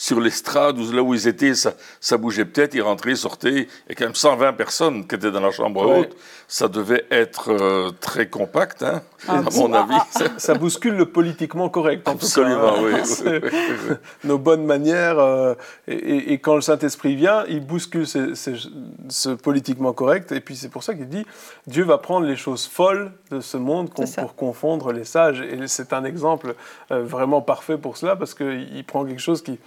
sur 0.00 0.18
l'estrade 0.18 0.78
ou 0.78 0.90
là 0.92 1.02
où 1.02 1.12
ils 1.12 1.28
étaient, 1.28 1.54
ça, 1.54 1.74
ça 2.00 2.16
bougeait 2.16 2.46
peut-être, 2.46 2.74
ils 2.74 2.80
rentraient, 2.80 3.10
ils 3.10 3.18
sortaient. 3.18 3.68
Il 3.86 3.90
y 3.90 3.92
a 3.92 3.94
quand 3.94 4.06
même 4.06 4.14
120 4.14 4.54
personnes 4.54 5.06
qui 5.06 5.14
étaient 5.14 5.30
dans 5.30 5.42
la 5.42 5.50
chambre 5.50 5.86
haute. 5.86 6.16
Ça 6.48 6.68
devait 6.68 7.04
être 7.10 7.52
euh, 7.52 7.90
très 8.00 8.26
compact, 8.26 8.82
hein, 8.82 9.02
ah, 9.28 9.42
à 9.46 9.54
mon 9.54 9.70
avis. 9.74 10.00
ça 10.38 10.54
bouscule 10.54 10.94
le 10.94 11.04
politiquement 11.04 11.68
correct, 11.68 12.08
en 12.08 12.12
Absolument, 12.12 12.78
tout 12.78 13.24
cas, 13.24 13.30
hein. 13.30 13.40
oui, 13.42 13.96
Nos 14.24 14.38
bonnes 14.38 14.64
manières. 14.64 15.18
Euh, 15.18 15.54
et, 15.86 16.38
quand 16.38 16.54
le 16.54 16.62
Saint-Esprit 16.62 17.14
vient, 17.14 17.44
il 17.46 17.60
bouscule 17.60 18.06
ce, 18.06 19.34
politiquement 19.34 19.92
correct. 19.92 20.32
Et 20.32 20.40
puis 20.40 20.56
c'est 20.56 20.70
pour 20.70 20.82
ça 20.82 20.94
qu'il 20.94 21.08
dit 21.08 21.26
Dieu 21.66 21.84
va 21.84 21.98
prendre 21.98 22.26
les 22.26 22.36
choses 22.36 22.66
folles 22.66 23.12
de 23.30 23.40
ce 23.40 23.58
monde 23.58 23.90
pour 23.90 24.34
confondre 24.34 24.92
les 24.92 25.04
sages. 25.04 25.42
Et 25.42 25.68
c'est 25.68 25.92
un 25.92 26.04
exemple 26.04 26.54
euh, 26.90 27.02
vraiment 27.04 27.42
parfait 27.42 27.76
pour 27.76 27.98
cela, 27.98 28.16
parce 28.16 28.32
qu'il 28.32 28.84
prend 28.86 29.04
quelque 29.04 29.20
chose 29.20 29.42
qui 29.42 29.58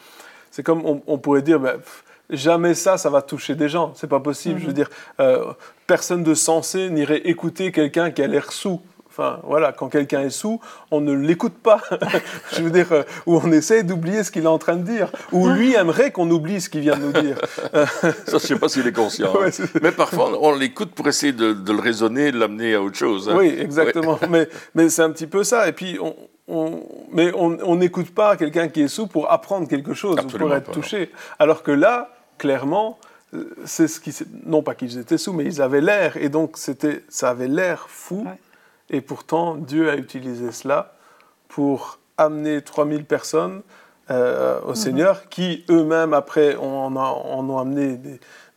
c'est 0.54 0.62
comme 0.62 0.84
on, 0.86 1.18
pourrait 1.18 1.42
dire, 1.42 1.60
ben, 1.60 1.80
jamais 2.30 2.76
ça, 2.76 3.00
ça 3.00 3.10
va 3.10 3.24
toucher 3.24 3.56
des 3.56 3.70
gens. 3.70 3.92
C'est 3.96 4.06
pas 4.06 4.20
possible. 4.20 4.60
Je 4.60 4.66
veux 4.66 4.70
mhm. 4.70 4.76
dire, 4.76 4.90
euh, 5.20 5.52
personne 5.88 6.24
de 6.24 6.36
sensé 6.36 6.92
n'irait 6.92 7.28
écouter 7.28 7.72
quelqu'un 7.72 8.12
qui 8.12 8.22
a 8.22 8.28
l'air 8.28 8.52
sous. 8.52 8.80
Enfin, 9.16 9.40
voilà, 9.44 9.72
quand 9.72 9.90
quelqu'un 9.90 10.22
est 10.22 10.32
sous, 10.32 10.60
on 10.90 11.00
ne 11.00 11.14
l'écoute 11.14 11.54
pas. 11.54 11.80
je 12.54 12.64
veux 12.64 12.72
dire, 12.72 12.92
euh, 12.92 13.04
ou 13.28 13.38
on 13.38 13.52
essaie 13.52 13.84
d'oublier 13.84 14.24
ce 14.24 14.32
qu'il 14.32 14.46
est 14.46 14.48
en 14.48 14.58
train 14.58 14.76
de 14.76 14.82
dire. 14.82 15.12
Ou 15.32 15.50
lui 15.50 15.76
aimerait 15.76 16.10
qu'on 16.10 16.28
oublie 16.32 16.60
ce 16.60 16.68
qu'il 16.68 16.82
vient 16.82 16.98
de 16.98 17.04
nous 17.04 17.22
dire. 17.22 17.38
Ça, 18.02 18.10
je 18.26 18.34
ne 18.34 18.40
sais 18.40 18.56
pas 18.56 18.70
s'il 18.70 18.88
est 18.88 18.92
conscient. 18.92 19.32
Hein. 19.40 19.50
mais 19.84 19.92
parfois, 19.92 20.32
on 20.42 20.56
l'écoute 20.56 20.94
pour 20.96 21.08
essayer 21.08 21.32
de, 21.32 21.54
le 21.54 21.80
raisonner, 21.80 22.32
de 22.32 22.40
l'amener 22.40 22.74
à 22.74 22.82
autre 22.82 22.98
chose. 22.98 23.30
Hein. 23.30 23.36
Oui, 23.38 23.56
exactement. 23.60 24.18
Mais, 24.30 24.50
mais 24.74 24.90
c'est 24.90 25.04
un 25.04 25.12
petit 25.12 25.28
peu 25.28 25.44
ça. 25.44 25.68
Et 25.68 25.74
puis, 25.74 26.00
on, 26.48 26.84
mais 27.12 27.32
on 27.36 27.76
n'écoute 27.76 28.10
pas 28.16 28.36
quelqu'un 28.36 28.68
qui 28.68 28.82
est 28.82 28.88
sous 28.88 29.06
pour 29.06 29.32
apprendre 29.32 29.68
quelque 29.68 29.94
chose 29.94 30.18
ou 30.24 30.28
pour 30.28 30.56
être 30.56 30.72
touché. 30.72 31.12
Alors 31.38 31.62
que 31.62 31.72
là, 31.72 32.10
clairement, 32.40 32.98
euh, 33.34 33.56
c'est 33.66 33.88
ce 33.88 34.00
qui, 34.00 34.12
non 34.46 34.62
pas 34.62 34.76
qu'ils 34.76 34.98
étaient 34.98 35.18
sous, 35.18 35.34
mais 35.34 35.46
ils 35.46 35.62
avaient 35.62 35.82
l'air, 35.82 36.18
et 36.18 36.30
donc 36.30 36.58
c'était, 36.58 37.04
ça 37.10 37.30
avait 37.30 37.48
l'air 37.48 37.86
fou. 37.90 38.26
Et 38.94 39.02
pourtant, 39.02 39.56
Dieu 39.56 39.90
a 39.90 39.96
utilisé 39.96 40.54
cela 40.54 40.94
pour 41.50 42.00
amener 42.18 42.62
3000 42.62 43.04
personnes 43.04 43.62
euh, 44.12 44.62
au 44.62 44.70
mhm. 44.70 44.76
Seigneur, 44.76 45.30
qui 45.30 45.66
eux-mêmes, 45.70 46.14
après, 46.14 46.56
en, 46.56 46.96
ont 46.96 47.58
amené 47.58 48.00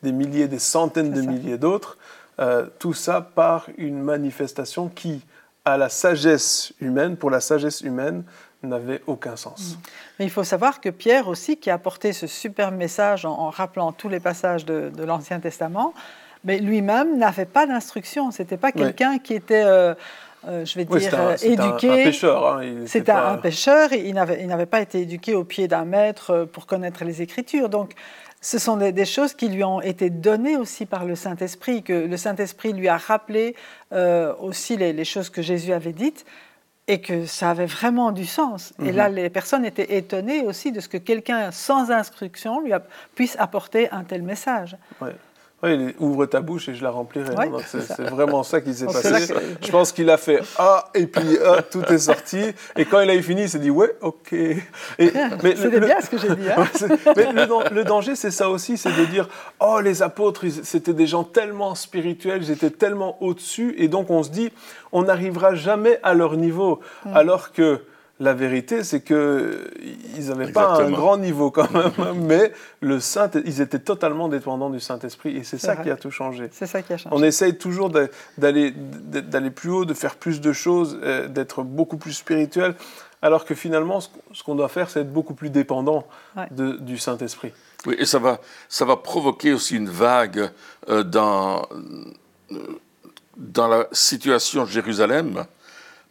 des, 0.03 0.13
milliers, 0.13 0.47
des 0.47 0.59
centaines 0.59 1.11
de 1.11 1.23
milliers 1.23 1.59
d'autres. 1.59 1.99
Euh, 2.39 2.67
tout 2.79 2.93
ça 2.93 3.23
par 3.23 3.67
une 3.79 4.01
manifestation 4.03 4.89
qui 4.89 5.23
à 5.65 5.77
la 5.77 5.89
sagesse 5.89 6.73
humaine, 6.81 7.17
pour 7.17 7.31
la 7.31 7.41
sagesse 7.41 7.81
humaine, 7.81 8.23
n'avait 8.63 9.03
aucun 9.07 9.37
sens. 9.37 9.77
Mais 10.19 10.25
il 10.25 10.31
faut 10.31 10.45
savoir 10.45 10.81
que 10.81 10.91
Pierre 10.91 11.29
aussi, 11.29 11.57
qui 11.57 11.71
a 11.71 11.75
apporté 11.75 12.13
ce 12.13 12.27
super 12.27 12.71
message 12.73 13.25
en, 13.25 13.51
rappelant 13.51 13.91
tous 13.93 14.09
les 14.09 14.21
passages 14.21 14.65
de, 14.65 15.03
l'Ancien 15.03 15.41
Testament, 15.41 15.93
mais 16.45 16.59
lui-même 16.59 17.19
n'avait 17.19 17.47
pas 17.47 17.67
d'instruction. 17.67 18.31
C'était 18.31 18.57
pas 18.57 18.71
quelqu'un 18.71 19.19
qui 19.19 19.35
était 19.35 19.65
euh, 19.65 19.95
euh, 20.47 20.65
je 20.65 20.79
vais 20.79 20.85
dire, 20.85 21.19
un, 21.19 21.37
éduqué. 21.37 21.91
Un, 21.91 22.05
pêcheur. 22.05 22.63
C'était 22.87 23.13
un 23.13 23.37
pêcheur. 23.37 23.93
Il 23.93 24.15
n'avait 24.15 24.67
pas 24.67 24.81
été 24.81 25.01
éduqué 25.01 25.35
au 25.35 25.45
pied 25.45 25.67
d'un 25.67 25.85
maître 25.85 26.31
euh, 26.31 26.47
pour 26.47 26.67
connaître 26.67 27.05
les 27.05 27.23
Écritures. 27.23 27.69
Donc, 27.69 27.95
ce 28.41 28.59
sont 28.59 28.77
des, 28.77 29.05
choses 29.05 29.35
qui 29.35 29.49
lui 29.49 29.65
ont 29.65 29.81
été 29.81 30.09
données 30.09 30.57
aussi 30.57 30.87
par 30.87 31.05
le 31.05 31.17
Saint-Esprit, 31.17 31.83
que 31.83 31.93
le 31.93 32.17
Saint-Esprit 32.17 32.73
lui 32.73 32.87
a 32.87 32.97
rappelé 32.97 33.57
euh, 33.93 34.35
aussi 34.39 34.77
les, 34.77 35.05
choses 35.05 35.31
que 35.31 35.43
Jésus 35.43 35.73
avait 35.73 35.93
dites 35.93 36.25
et 36.87 37.01
que 37.01 37.27
ça 37.27 37.51
avait 37.51 37.67
vraiment 37.67 38.13
du 38.13 38.25
sens. 38.25 38.73
Et 38.85 38.93
là, 38.93 39.09
mhm. 39.09 39.17
les 39.17 39.31
personnes 39.31 39.65
étaient 39.65 39.97
étonnées 39.97 40.43
aussi 40.43 40.71
de 40.71 40.79
ce 40.79 40.89
que 40.89 40.99
quelqu'un 40.99 41.51
sans 41.51 41.91
instruction 41.91 42.61
lui 42.61 42.73
puisse 43.17 43.35
apporter 43.41 43.91
un 43.91 44.05
tel 44.05 44.23
message. 44.23 44.77
Oui, 45.67 45.95
ouvre 45.99 46.27
ta 46.27 46.41
bouche 46.41 46.69
et 46.69 46.75
je 46.75 46.83
la 46.83 46.91
remplirai. 46.91 47.35
c'est 47.67 48.09
vraiment 48.11 48.43
ça 48.43 48.61
qui 48.61 48.73
s'est 48.73 48.87
passé. 48.87 49.35
Je 49.61 49.71
pense 49.71 49.93
qu'il 49.93 50.09
a 50.11 50.17
fait 50.17 50.41
Ah, 50.59 50.89
et 50.95 51.07
puis 51.07 51.39
ah, 51.45 51.63
tout 51.63 51.85
est 51.87 51.99
sorti. 51.99 52.41
Et 52.77 52.85
quand 52.85 53.01
il 53.01 53.11
a 53.11 53.15
eu 53.15 53.23
fini, 53.23 53.43
il 53.43 53.49
s'est 53.49 53.59
dit 53.59 53.71
Ouais, 53.71 53.97
ok. 54.01 54.29
C'était 54.99 55.81
bien 55.81 56.01
ce 56.01 56.11
que 56.11 56.19
j'ai 56.19 56.35
dit. 56.35 56.49
Hein. 56.49 56.65
mais 57.17 57.33
le, 57.73 57.85
danger, 57.85 58.15
c'est 58.15 58.31
ça 58.31 58.49
aussi 58.49 58.77
c'est 58.77 58.97
de 58.97 59.05
dire 59.07 59.29
Oh, 59.61 59.81
les 59.81 60.03
apôtres, 60.03 60.45
c'était 60.63 60.95
des 60.95 61.07
gens 61.07 61.25
tellement 61.25 61.75
spirituels, 61.75 62.43
ils 62.43 62.51
étaient 62.51 62.71
tellement 62.71 63.21
au-dessus. 63.23 63.75
Et 63.79 63.89
donc 63.89 64.11
on 64.11 64.23
se 64.23 64.31
dit 64.31 64.53
On 64.93 65.03
n'arrivera 65.03 65.55
jamais 65.55 65.99
à 66.03 66.15
leur 66.15 66.37
niveau. 66.37 66.81
Mm. 67.05 67.17
Alors 67.17 67.53
que 67.53 67.81
la 68.19 68.33
vérité, 68.33 68.83
c'est 68.83 69.03
qu'ils 69.03 70.29
n'avaient 70.29 70.51
pas 70.51 70.81
un 70.81 70.91
grand 70.91 71.19
niveau 71.19 71.51
quand 71.51 71.71
même, 71.71 71.93
mais 72.23 72.53
le 72.81 72.99
Saint, 72.99 73.31
ils 73.45 73.61
étaient 73.61 73.79
totalement 73.79 74.29
dépendants 74.29 74.71
du 74.71 74.81
Saint-Esprit 74.81 75.37
et 75.37 75.45
c'est 75.45 75.59
ça 75.59 75.77
qui 75.77 75.91
a 75.91 75.97
tout 75.97 76.11
changé. 76.11 76.49
C'est 76.53 76.67
ça 76.67 76.81
qui 76.81 76.95
a 76.95 76.97
changé. 76.97 77.15
On 77.15 77.23
essaye 77.23 77.59
toujours 77.59 77.91
d'aller 77.91 78.73
plus 79.55 79.71
haut, 79.71 79.85
de 79.85 79.95
faire 79.95 80.17
plus 80.17 80.41
de 80.41 80.53
choses, 80.53 80.99
euh, 81.03 81.29
d'être 81.29 81.63
beaucoup 81.63 81.99
plus 81.99 82.15
spirituel, 82.15 82.75
alors 83.21 83.45
que 83.45 83.55
finalement, 83.55 84.01
ce 84.01 84.43
qu'on 84.45 84.55
doit 84.55 84.69
faire, 84.69 84.89
c'est 84.89 85.01
être 85.01 85.13
beaucoup 85.13 85.35
plus 85.35 85.51
dépendant 85.51 86.07
du 86.51 86.97
Saint-Esprit. 86.97 87.53
Oui, 87.85 87.97
et 87.99 88.07
ça 88.07 88.19
va, 88.19 88.41
ça 88.69 88.87
va 88.87 88.97
provoquer 88.97 89.53
aussi 89.53 89.77
une 89.77 89.91
vague 89.91 90.51
euh, 90.89 91.03
dans, 91.03 91.67
euh, 92.51 92.57
dans 93.37 93.69
la 93.69 93.89
situation 93.93 94.65
de 94.65 94.71
Jérusalem, 94.71 95.45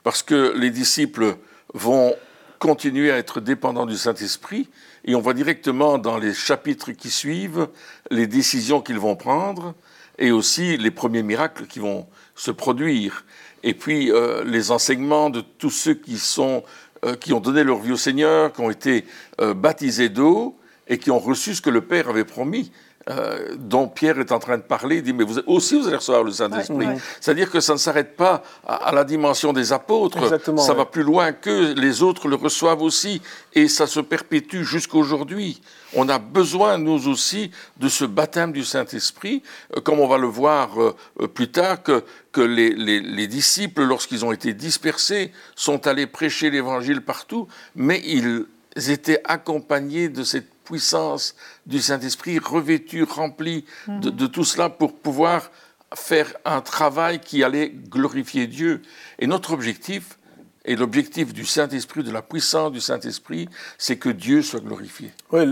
parce 0.03 0.21
que 0.21 0.53
les 0.55 0.69
disciples 0.69 1.35
vont 1.75 2.15
continuer 2.57 3.11
à 3.11 3.17
être 3.17 3.41
dépendants 3.41 3.85
du 3.85 3.97
Saint-Esprit 3.97 4.69
et 5.03 5.13
on 5.13 5.19
voit 5.19 5.33
directement 5.33 5.97
dans 5.97 6.17
les 6.17 6.33
chapitres 6.33 6.93
qui 6.93 7.11
suivent 7.11 7.67
les 8.09 8.27
décisions 8.27 8.81
qu'ils 8.81 8.97
vont 8.97 9.17
prendre 9.17 9.75
et 10.17 10.31
aussi 10.31 10.77
les 10.77 10.89
premiers 10.89 11.21
miracles 11.21 11.67
qui 11.67 11.79
vont 11.79 12.07
se 12.33 12.49
produire. 12.49 13.25
Et 13.63 13.73
puis 13.73 14.09
euh, 14.09 14.43
les 14.45 14.71
enseignements 14.71 15.29
de 15.29 15.41
tous 15.41 15.69
ceux 15.69 15.95
qui, 15.95 16.17
sont, 16.17 16.63
euh, 17.03 17.15
qui 17.15 17.33
ont 17.33 17.41
donné 17.41 17.63
leur 17.65 17.79
vie 17.79 17.91
au 17.91 17.97
Seigneur, 17.97 18.53
qui 18.53 18.61
ont 18.61 18.71
été 18.71 19.05
euh, 19.41 19.53
baptisés 19.53 20.09
d'eau 20.09 20.57
et 20.87 20.97
qui 20.97 21.11
ont 21.11 21.19
reçu 21.19 21.55
ce 21.55 21.61
que 21.61 21.69
le 21.69 21.81
Père 21.81 22.07
avait 22.07 22.25
promis. 22.25 22.71
Euh, 23.07 23.55
dont 23.59 23.87
Pierre 23.87 24.17
est 24.17 24.31
en 24.31 24.39
train 24.39 24.57
de 24.57 24.63
parler, 24.63 24.95
il 24.95 25.03
dit, 25.03 25.13
mais 25.13 25.23
vous 25.23 25.37
aussi 25.45 25.79
vous 25.79 25.87
allez 25.87 25.97
recevoir 25.97 26.23
le 26.23 26.31
Saint-Esprit. 26.31 26.87
C'est-à-dire 27.21 27.51
que 27.51 27.59
ça 27.59 27.73
ne 27.73 27.77
s'arrête 27.77 28.15
pas 28.15 28.41
à, 28.67 28.91
la 28.91 29.03
dimension 29.03 29.53
des 29.53 29.71
apôtres, 29.73 30.39
ça 30.57 30.73
va 30.73 30.85
plus 30.85 31.03
loin 31.03 31.31
que 31.31 31.75
les 31.79 32.01
autres 32.01 32.27
le 32.27 32.35
reçoivent 32.35 32.81
aussi, 32.81 33.21
et 33.53 33.67
ça 33.67 33.85
se 33.85 33.99
perpétue 33.99 34.63
jusqu'aujourd'hui. 34.63 35.61
On 35.93 36.09
a 36.09 36.17
besoin, 36.17 36.79
nous 36.79 37.07
aussi, 37.07 37.51
de 37.77 37.89
ce 37.89 38.05
baptême 38.05 38.51
du 38.51 38.63
Saint-Esprit, 38.63 39.43
euh, 39.77 39.81
comme 39.81 39.99
on 39.99 40.07
va 40.07 40.17
le 40.17 40.27
voir 40.27 40.81
euh, 40.81 41.27
plus 41.27 41.51
tard, 41.51 41.83
que, 41.83 42.03
que 42.31 42.41
les, 42.41 42.71
les 42.71 43.27
disciples, 43.27 43.83
lorsqu'ils 43.83 44.25
ont 44.25 44.31
été 44.31 44.55
dispersés, 44.55 45.31
sont 45.55 45.85
allés 45.85 46.07
prêcher 46.07 46.49
l'Évangile 46.49 47.01
partout, 47.01 47.47
mais 47.75 48.01
ils 48.03 48.47
étaient 48.75 49.21
accompagnés 49.25 50.09
de 50.09 50.23
cette 50.23 50.54
puissance 50.65 51.35
du 51.65 51.79
Saint-Esprit, 51.79 52.39
revêtu, 52.39 53.03
rempli 53.03 53.65
de, 53.87 54.09
de, 54.09 54.27
tout 54.27 54.43
cela 54.43 54.69
pour 54.69 54.95
pouvoir 54.95 55.51
faire 55.93 56.33
un 56.43 56.61
travail 56.61 57.19
qui 57.19 57.43
allait 57.43 57.69
glorifier 57.69 58.47
Dieu. 58.47 58.81
Et 59.19 59.27
notre 59.27 59.53
objectif, 59.53 60.17
et 60.65 60.75
l'objectif 60.75 61.33
du 61.33 61.45
Saint-Esprit, 61.45 62.03
de 62.03 62.11
la 62.11 62.21
puissance 62.21 62.71
du 62.71 62.81
Saint-Esprit, 62.81 63.47
c'est 63.77 63.97
que 63.97 64.09
Dieu 64.09 64.41
soit 64.41 64.59
glorifié. 64.59 65.11
Oui, 65.31 65.43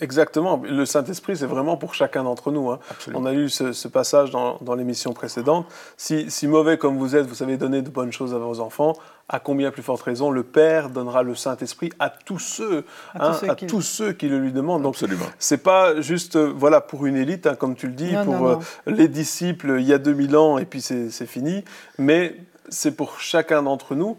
exactement. 0.00 0.60
Le 0.64 0.84
Saint-Esprit, 0.84 1.36
c'est 1.36 1.46
vraiment 1.46 1.76
pour 1.76 1.94
chacun 1.94 2.24
d'entre 2.24 2.50
nous. 2.50 2.70
Hein. 2.70 2.80
On 3.14 3.24
a 3.26 3.32
lu 3.32 3.48
ce, 3.48 3.88
passage 3.88 4.30
dans, 4.32 4.74
l'émission 4.74 5.12
précédente. 5.12 5.66
Si, 5.96 6.30
si, 6.30 6.48
mauvais 6.48 6.78
comme 6.78 6.98
vous 6.98 7.14
êtes, 7.14 7.26
vous 7.26 7.36
savez 7.36 7.56
donner 7.56 7.82
de 7.82 7.90
bonnes 7.90 8.12
choses 8.12 8.34
à 8.34 8.38
vos 8.38 8.60
enfants, 8.60 8.94
à 9.28 9.40
combien 9.40 9.72
plus 9.72 9.82
forte 9.82 10.02
raison 10.02 10.30
le 10.30 10.44
Père 10.44 10.88
donnera 10.88 11.22
le 11.22 11.34
Saint-Esprit 11.34 11.90
à 11.98 12.10
tous 12.10 12.38
ceux, 12.38 12.84
à, 13.14 13.34
tous, 13.34 13.76
hein, 13.76 13.80
ceux 13.80 14.12
qui... 14.12 14.28
le 14.28 14.38
lui 14.38 14.52
demandent. 14.52 14.82
Donc, 14.82 14.96
c'est 15.38 15.58
pas 15.58 16.00
juste 16.00 16.36
euh, 16.36 16.52
voilà 16.54 16.80
pour 16.80 17.06
une 17.06 17.16
élite, 17.16 17.46
hein, 17.46 17.56
comme 17.56 17.74
tu 17.74 17.88
le 17.88 17.92
dis, 17.92 18.14
pour 18.24 18.46
euh, 18.46 18.58
les 18.86 19.08
disciples 19.08 19.76
il 19.78 19.86
y 19.86 19.92
a 19.92 19.98
2000 19.98 20.36
ans 20.36 20.58
et 20.58 20.64
puis 20.64 20.80
c'est 20.80 21.26
fini, 21.26 21.64
mais 21.98 22.36
c'est 22.68 22.96
pour 22.96 23.20
chacun 23.20 23.62
d'entre 23.62 23.94
nous 23.94 24.16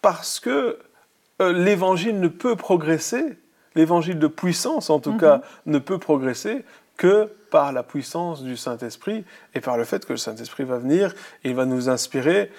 parce 0.00 0.40
que 0.40 0.78
euh, 1.42 1.52
l'évangile 1.52 2.18
ne 2.18 2.28
peut 2.28 2.56
progresser, 2.56 3.36
l'évangile 3.74 4.18
de 4.18 4.28
puissance 4.28 4.88
en 4.88 4.98
tout 4.98 5.12
mhm. 5.12 5.20
cas, 5.20 5.42
ne 5.66 5.78
peut 5.78 5.98
progresser 5.98 6.64
que 6.96 7.30
par 7.50 7.72
la 7.72 7.82
puissance 7.82 8.42
du 8.42 8.56
Saint-Esprit 8.56 9.24
et 9.54 9.60
par 9.60 9.76
le 9.76 9.84
fait 9.84 10.06
que 10.06 10.14
le 10.14 10.16
Saint-Esprit 10.16 10.64
va 10.64 10.78
venir, 10.78 11.14
et 11.44 11.50
il 11.50 11.54
va 11.54 11.66
nous 11.66 11.90
inspirer 11.90 12.50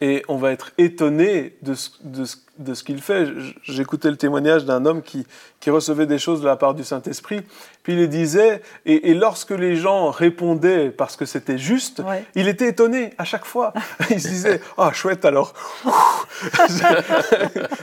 et 0.00 0.22
on 0.28 0.36
va 0.36 0.52
être 0.52 0.72
étonné 0.78 1.56
de 1.62 1.74
ce, 1.74 1.90
de 2.02 2.24
ce, 2.24 2.36
de 2.58 2.74
ce 2.74 2.84
qu'il 2.84 3.00
fait. 3.00 3.28
J'écoutais 3.62 4.10
le 4.10 4.16
témoignage 4.16 4.64
d'un 4.64 4.86
homme 4.86 5.02
qui, 5.02 5.26
qui, 5.60 5.70
recevait 5.70 6.06
des 6.06 6.18
choses 6.18 6.40
de 6.40 6.46
la 6.46 6.56
part 6.56 6.74
du 6.74 6.84
Saint-Esprit, 6.84 7.42
puis 7.82 7.94
il 7.94 8.08
disait, 8.08 8.62
et, 8.86 9.14
lorsque 9.14 9.50
les 9.50 9.76
gens 9.76 10.10
répondaient 10.10 10.90
parce 10.90 11.16
que 11.16 11.24
c'était 11.24 11.58
juste, 11.58 12.02
il 12.34 12.48
était 12.48 12.68
étonné 12.68 13.12
à 13.18 13.24
chaque 13.24 13.44
fois. 13.44 13.72
il 14.10 14.20
se 14.20 14.28
disait, 14.28 14.60
ah 14.78 14.92
chouette 14.92 15.24
alors. 15.24 15.52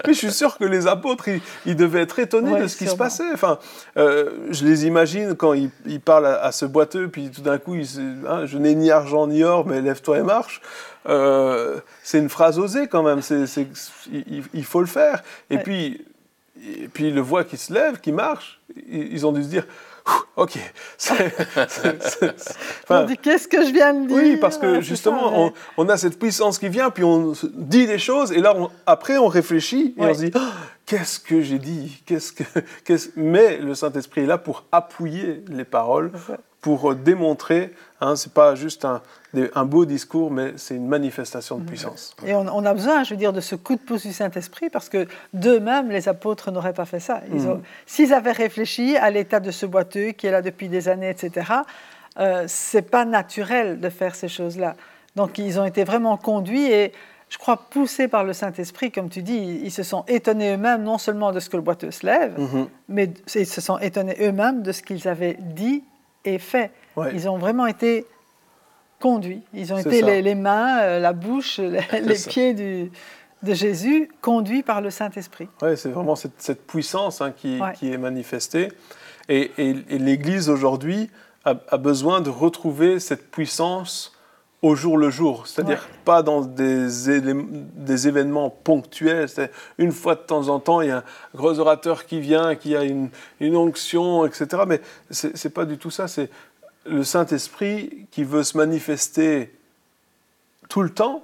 Mais 0.06 0.14
je 0.14 0.18
suis 0.18 0.32
sûr 0.32 0.58
que 0.58 0.66
les 0.66 0.88
apôtres, 0.88 1.26
ils, 1.66 1.76
devaient 1.76 2.02
être 2.02 2.20
étonnés 2.20 2.60
de 2.60 2.68
ce 2.68 2.78
qui 2.78 2.88
se 2.88 2.96
passait. 2.96 3.32
Enfin, 3.34 3.60
euh, 3.98 4.32
je 4.52 4.66
les 4.66 4.86
imagine 4.86 5.36
quand 5.36 5.54
ils, 5.54 6.00
parlent 6.00 6.28
à, 6.28 6.52
ce 6.52 6.66
boiteux, 6.66 7.10
puis 7.10 7.30
tout 7.30 7.42
d'un 7.42 7.58
coup, 7.58 7.76
il, 7.76 7.86
hein, 8.28 8.46
je 8.46 8.58
n'ai 8.58 8.76
ni 8.76 8.90
argent 8.90 9.28
ni 9.28 9.44
or, 9.44 9.68
mais 9.68 9.82
lève-toi 9.82 10.20
et 10.20 10.24
marche. 10.24 10.62
Euh, 11.10 11.80
c'est 12.04 12.20
une 12.20 12.30
phrase 12.30 12.60
osée 12.60 12.88
quand 12.88 13.02
même, 13.02 13.22
il, 14.54 14.61
faut 14.66 14.82
le 14.82 14.88
faire. 14.88 15.24
Et, 15.50 15.58
puis, 15.58 16.06
et 16.62 16.88
puis, 16.88 17.08
il 17.08 17.16
le 17.16 17.22
voit 17.22 17.44
qui 17.44 17.58
se 17.58 17.74
lève, 17.74 18.00
qui 18.00 18.12
marche, 18.12 18.62
ils 18.88 19.26
ont 19.26 19.32
dû 19.32 19.44
se 19.44 19.48
dire, 19.48 19.66
ok. 20.36 20.58
on 22.90 23.06
dit 23.06 23.18
qu'est-ce 23.18 23.48
que 23.48 23.66
je 23.66 23.72
viens 23.72 23.94
de 23.94 24.08
dire 24.08 24.18
Oui, 24.18 24.38
parce 24.38 24.58
que 24.58 24.82
justement, 24.82 25.54
on, 25.78 25.90
a 25.90 25.98
cette 25.98 26.20
puissance 26.20 26.60
qui 26.60 26.70
vient, 26.70 26.90
puis 26.90 27.04
on 27.04 27.34
dit 27.54 27.88
des 27.88 28.00
choses, 28.00 28.32
et 28.32 28.40
là, 28.40 28.56
après, 28.86 29.18
on 29.18 29.28
réfléchit 29.28 29.94
et 29.98 30.02
on 30.02 30.14
se 30.14 30.26
dit 30.26 30.32
ah, 30.36 30.54
qu'est-ce 30.86 31.20
que 31.20 31.42
j'ai 31.42 31.60
dit 31.60 32.04
qu'est-ce 32.06 32.34
que, 32.34 32.44
Mais 33.16 33.58
le 33.58 33.76
Saint-Esprit 33.76 34.22
est 34.22 34.28
là 34.28 34.38
pour 34.38 34.66
appuyer 34.72 35.44
les 35.48 35.66
paroles, 35.66 36.12
pour 36.62 36.94
démontrer. 36.96 37.74
Hein, 38.00 38.16
c'est 38.16 38.34
pas 38.34 38.56
juste 38.56 38.86
un, 38.86 39.02
un 39.56 39.66
beau 39.66 39.86
discours, 39.86 40.32
mais 40.32 40.54
c'est 40.58 40.76
une 40.76 40.88
manifestation 40.88 41.58
de 41.58 41.66
puissance. 41.66 42.16
Et 42.26 42.34
on, 42.34 42.66
a 42.66 42.74
besoin, 42.74 43.04
je 43.04 43.12
veux 43.12 43.18
dire, 43.18 43.34
de 43.34 43.42
ce 43.42 43.56
coup 43.56 43.76
de 43.76 43.82
pouce 43.82 44.06
du 44.06 44.14
Saint-Esprit, 44.14 44.70
parce 44.70 44.90
que 44.90 45.08
d'eux-mêmes, 45.34 45.90
les 45.90 46.08
apôtres 46.08 46.52
n'auraient 46.52 46.74
pas 46.74 46.86
fait 46.86 47.00
ça. 47.00 47.22
Mhm. 47.30 47.62
S'ils 47.86 48.14
avaient 48.14 48.32
réfléchi 48.32 48.96
à 48.98 49.10
l'état 49.10 49.40
de 49.40 49.52
ce 49.52 49.66
boiteux 49.66 50.12
qui 50.12 50.28
est 50.28 50.32
là 50.32 50.42
depuis 50.42 50.70
des 50.70 50.88
années, 50.88 51.10
etc., 51.10 51.52
euh, 52.20 52.44
c'est 52.48 52.82
pas 52.82 53.06
naturel 53.06 53.80
de 53.80 53.90
faire 53.90 54.16
ces 54.16 54.28
choses-là. 54.28 54.76
Donc 55.16 55.38
ils 55.38 55.60
ont 55.60 55.66
été 55.66 55.84
vraiment 55.84 56.18
conduits 56.18 56.72
et 56.72 56.92
je 57.30 57.38
crois 57.38 57.56
poussés 57.70 58.10
par 58.10 58.26
le 58.26 58.34
Saint-Esprit, 58.34 58.92
comme 58.92 59.10
tu 59.10 59.22
dis, 59.22 59.62
ils 59.64 59.72
se 59.72 59.84
sont 59.84 60.04
étonnés 60.10 60.54
eux-mêmes 60.54 60.84
non 60.84 60.98
seulement 60.98 61.32
de 61.32 61.40
ce 61.40 61.50
que 61.50 61.56
le 61.56 61.64
boiteux 61.64 61.92
se 61.92 62.06
lève, 62.06 62.38
mhm. 62.38 62.68
mais 62.90 63.10
ils 63.36 63.46
se 63.46 63.62
sont 63.62 63.78
étonnés 63.80 64.18
eux-mêmes 64.20 64.62
de 64.62 64.74
ce 64.74 64.82
qu'ils 64.82 65.08
avaient 65.08 65.38
dit 65.40 65.84
et 66.26 66.40
fait. 66.40 66.72
Ils 67.14 67.30
ont 67.30 67.38
vraiment 67.38 67.66
été 67.66 68.06
conduits. 69.00 69.42
Ils 69.54 69.74
ont 69.74 69.78
été 69.78 70.22
les, 70.22 70.36
mains, 70.36 70.80
euh, 70.80 71.00
la 71.00 71.14
bouche, 71.14 71.60
les, 71.60 71.82
pieds 72.28 72.54
de 72.54 73.54
Jésus, 73.54 74.10
conduits 74.22 74.64
par 74.64 74.82
le 74.82 74.90
Saint-Esprit. 74.90 75.50
Oui, 75.62 75.76
c'est 75.76 75.90
vraiment 75.90 76.16
cette, 76.16 76.66
puissance 76.68 77.22
hein, 77.22 77.32
qui, 77.32 77.60
est 77.60 77.98
manifestée. 77.98 78.70
Et, 79.28 79.52
l'Église 79.90 80.50
aujourd'hui 80.50 81.10
a, 81.46 81.78
besoin 81.78 82.22
de 82.22 82.30
retrouver 82.30 83.00
cette 83.00 83.32
puissance 83.32 84.14
au 84.62 84.76
jour 84.76 84.98
le 84.98 85.10
jour, 85.10 85.48
c'est-à-dire 85.48 85.88
pas 86.06 86.22
dans 86.22 86.42
des, 86.42 86.88
des 86.88 88.08
événements 88.08 88.52
ponctuels. 88.52 89.28
Une 89.80 89.92
fois 89.92 90.14
de 90.16 90.20
temps 90.20 90.50
en 90.50 90.60
temps, 90.60 90.82
il 90.82 90.90
y 90.90 90.92
a 90.92 90.98
un 90.98 91.04
gros 91.34 91.60
orateur 91.60 92.06
qui 92.06 92.20
vient, 92.20 92.56
qui 92.56 92.76
a 92.76 92.84
une, 92.84 93.10
une 93.40 93.56
onction, 93.56 94.26
etc. 94.26 94.64
Mais 94.68 94.82
c'est 95.10 95.54
pas 95.54 95.66
du 95.66 95.78
tout 95.78 95.90
ça. 95.90 96.08
C'est 96.08 96.30
le 96.86 97.04
Saint-Esprit 97.04 98.08
qui 98.12 98.24
veut 98.24 98.44
se 98.44 98.56
manifester 98.56 99.52
tout 100.70 100.84
le 100.84 100.92
temps. 100.92 101.24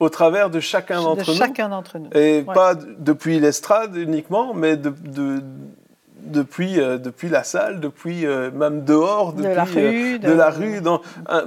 Au 0.00 0.08
travers 0.08 0.50
de 0.50 0.60
chacun 0.60 1.00
d'entre 1.02 1.30
nous. 1.30 1.36
Chacun 1.36 1.68
d'entre 1.68 1.98
nous. 1.98 2.10
Et 2.14 2.42
pas 2.42 2.74
depuis 2.74 3.38
l'estrade 3.38 3.96
uniquement, 3.96 4.52
mais 4.52 4.76
de, 4.76 4.90
de 4.90 5.40
depuis, 6.22 6.80
euh, 6.80 6.98
depuis 6.98 7.28
la 7.28 7.44
salle, 7.44 7.80
depuis 7.80 8.26
euh, 8.26 8.50
même 8.50 8.84
dehors, 8.84 9.32
depuis, 9.32 9.48
de 9.48 9.54
la 9.54 9.64
rue, 9.64 10.18
de... 10.18 10.32
la 10.32 10.50
rue 10.50 10.80
dans, 10.80 11.00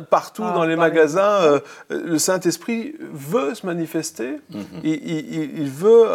partout 0.10 0.44
ah, 0.46 0.54
dans 0.54 0.66
les 0.66 0.76
magasins. 0.76 1.42
Euh, 1.42 1.60
le 1.90 2.20
Saint-Esprit 2.20 2.96
veut 3.12 3.56
se 3.56 3.66
manifester, 3.66 4.40
mhm. 4.52 4.66
il, 4.84 5.60
il, 5.60 5.70
veut 5.70 6.08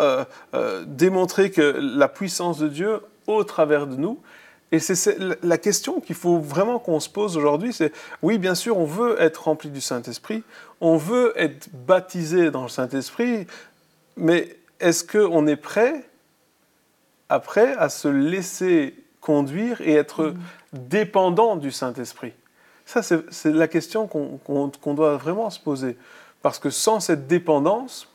démontrer 0.87 1.51
que 1.51 1.79
la 1.81 2.09
puissance 2.09 2.59
de 2.59 2.69
Dieu 2.69 3.01
au 3.27 3.45
travers 3.45 3.87
de 3.87 3.97
nous. 3.97 4.19
Et 4.71 4.79
c'est 4.79 5.19
la 5.43 5.59
question 5.59 6.01
qu'il 6.01 6.17
faut 6.17 6.38
vraiment 6.38 6.79
qu'on 6.79 6.99
se 6.99 7.11
pose 7.11 7.37
aujourd'hui, 7.37 7.75
c'est 7.75 7.93
oui, 8.23 8.38
bien 8.38 8.55
sûr, 8.55 8.79
on 8.79 8.87
veut 8.87 9.21
être 9.21 9.45
rempli 9.45 9.69
du 9.69 9.83
Saint-Esprit, 9.83 10.43
on 10.81 10.97
veut 10.97 11.35
être 11.37 11.69
baptisé 11.87 12.51
dans 12.51 12.62
le 12.62 12.71
Saint-Esprit, 12.71 13.47
mais 14.17 14.57
est-ce 14.81 15.05
qu'on 15.05 15.47
est 15.47 15.57
prêt 15.57 16.05
après 17.33 17.75
à 17.77 17.88
se 17.88 18.09
laisser 18.09 18.95
conduire 19.21 19.81
et 19.81 19.95
être 19.95 20.25
mm. 20.25 20.38
dépendant 20.73 21.57
du 21.57 21.71
Saint-Esprit 21.71 22.35
Ça, 22.85 23.03
c'est 23.03 23.53
la 23.53 23.68
question 23.68 24.07
qu'on 24.07 24.95
doit 24.95 25.16
vraiment 25.16 25.49
se 25.49 25.59
poser. 25.59 25.97
Parce 26.42 26.59
que 26.59 26.71
sans 26.71 27.01
cette 27.01 27.27
dépendance, 27.27 28.09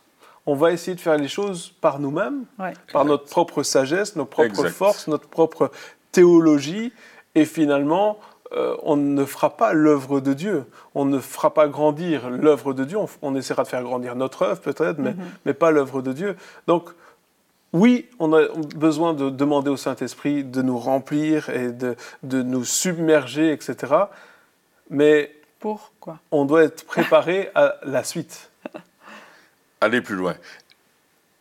on 0.45 0.53
va 0.53 0.71
essayer 0.71 0.95
de 0.95 1.01
faire 1.01 1.17
les 1.17 1.27
choses 1.27 1.73
par 1.82 1.99
nous-mêmes, 1.99 2.45
par 2.93 3.06
notre 3.06 3.25
propre 3.25 3.63
sagesse, 3.63 4.15
nos 4.15 4.25
propres 4.25 4.67
forces, 4.67 5.08
notre 5.08 5.27
propre 5.27 5.71
théologie, 6.12 6.93
et 7.36 7.45
finalement, 7.45 8.19
euh, 8.53 8.75
on 8.84 8.95
ne 8.95 9.25
fera 9.25 9.58
pas 9.58 9.73
l'œuvre 9.73 10.19
de 10.19 10.34
Dieu. 10.34 10.65
On 10.95 11.06
ne 11.06 11.19
fera 11.19 11.53
pas 11.53 11.67
grandir 11.67 12.30
l'œuvre 12.30 12.73
de 12.73 12.86
Dieu. 12.86 12.97
On, 13.21 13.36
essaiera 13.36 13.63
de 13.63 13.67
faire 13.67 13.84
grandir 13.84 14.15
notre 14.15 14.43
œuvre 14.43 14.62
peut-être, 14.62 14.99
mais, 14.99 15.12
mm-hmm. 15.12 15.38
mais 15.45 15.53
pas 15.53 15.71
l'œuvre 15.71 16.01
de 16.01 16.13
Dieu. 16.13 16.36
Donc, 16.65 16.89
oui, 17.73 18.08
on 18.19 18.34
a 18.34 18.47
besoin 18.75 19.13
de 19.13 19.30
demander 19.30 19.69
au 19.69 19.77
Saint-Esprit 19.77 20.43
de 20.43 20.62
nous 20.62 20.77
remplir 20.77 21.49
et 21.49 21.71
de, 21.71 21.95
nous 22.23 22.63
submerger, 22.63 23.51
etc. 23.51 23.93
Mais 24.89 25.36
Pourquoi? 25.60 26.19
on 26.32 26.45
doit 26.45 26.63
être 26.63 26.86
préparé 26.86 27.49
à 27.56 27.75
la 27.84 28.03
suite. 28.03 28.49
Aller 29.82 30.01
plus 30.01 30.15
loin. 30.15 30.36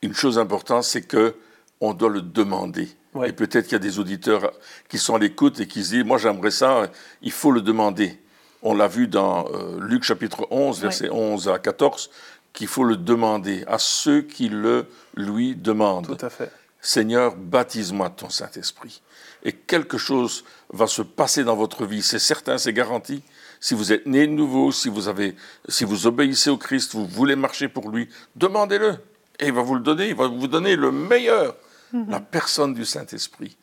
Une 0.02 0.14
chose 0.14 0.38
importante, 0.38 0.84
c'est 0.84 1.02
que 1.02 1.36
on 1.80 1.94
doit 1.94 2.10
le 2.10 2.22
demander. 2.22 2.88
Et 3.24 3.32
peut-être 3.32 3.64
qu'il 3.64 3.72
y 3.72 3.76
a 3.76 3.78
des 3.78 3.98
auditeurs 3.98 4.52
qui 4.88 4.98
sont 4.98 5.14
à 5.14 5.18
l'écoute 5.18 5.60
et 5.60 5.66
qui 5.66 5.82
se 5.84 5.90
disent, 5.90 6.04
moi 6.04 6.18
j'aimerais 6.18 6.50
ça, 6.50 6.90
il 7.22 7.32
faut 7.32 7.50
le 7.50 7.62
demander. 7.62 8.18
On 8.62 8.74
l'a 8.74 8.88
vu 8.88 9.06
dans 9.08 9.46
euh, 9.48 9.78
Luc 9.80 10.02
chapitre 10.02 10.46
11, 10.50 10.80
versets 10.82 11.10
11 11.10 11.48
à 11.48 11.58
14, 11.58 12.10
qu'il 12.56 12.66
faut 12.68 12.84
le 12.84 12.96
demander 12.96 13.64
à 13.68 13.78
ceux 13.78 14.22
qui 14.22 14.48
le 14.48 14.86
lui 15.14 15.54
demandent. 15.54 16.18
Tout 16.18 16.26
à 16.26 16.30
fait. 16.30 16.50
Seigneur, 16.80 17.36
baptise-moi 17.36 18.08
de 18.08 18.14
ton 18.14 18.30
Saint-Esprit. 18.30 19.02
Et 19.42 19.52
quelque 19.52 19.98
chose 19.98 20.42
va 20.72 20.86
se 20.86 21.02
passer 21.02 21.44
dans 21.44 21.54
votre 21.54 21.84
vie, 21.84 22.02
c'est 22.02 22.18
certain, 22.18 22.56
c'est 22.56 22.72
garanti. 22.72 23.22
Si 23.60 23.74
vous 23.74 23.92
êtes 23.92 24.06
né 24.06 24.26
de 24.26 24.32
nouveau, 24.32 24.72
si 24.72 24.88
vous, 24.88 25.06
avez, 25.06 25.36
si 25.68 25.84
vous 25.84 26.06
obéissez 26.06 26.48
au 26.48 26.56
Christ, 26.56 26.94
vous 26.94 27.06
voulez 27.06 27.36
marcher 27.36 27.68
pour 27.68 27.90
lui, 27.90 28.08
demandez-le. 28.36 28.96
Et 29.38 29.48
il 29.48 29.52
va 29.52 29.62
vous 29.62 29.74
le 29.74 29.82
donner, 29.82 30.08
il 30.08 30.14
va 30.14 30.26
vous 30.26 30.48
donner 30.48 30.76
le 30.76 30.90
meilleur, 30.90 31.56
mhm. 31.92 32.10
la 32.10 32.20
personne 32.20 32.72
du 32.72 32.86
Saint-Esprit. 32.86 33.56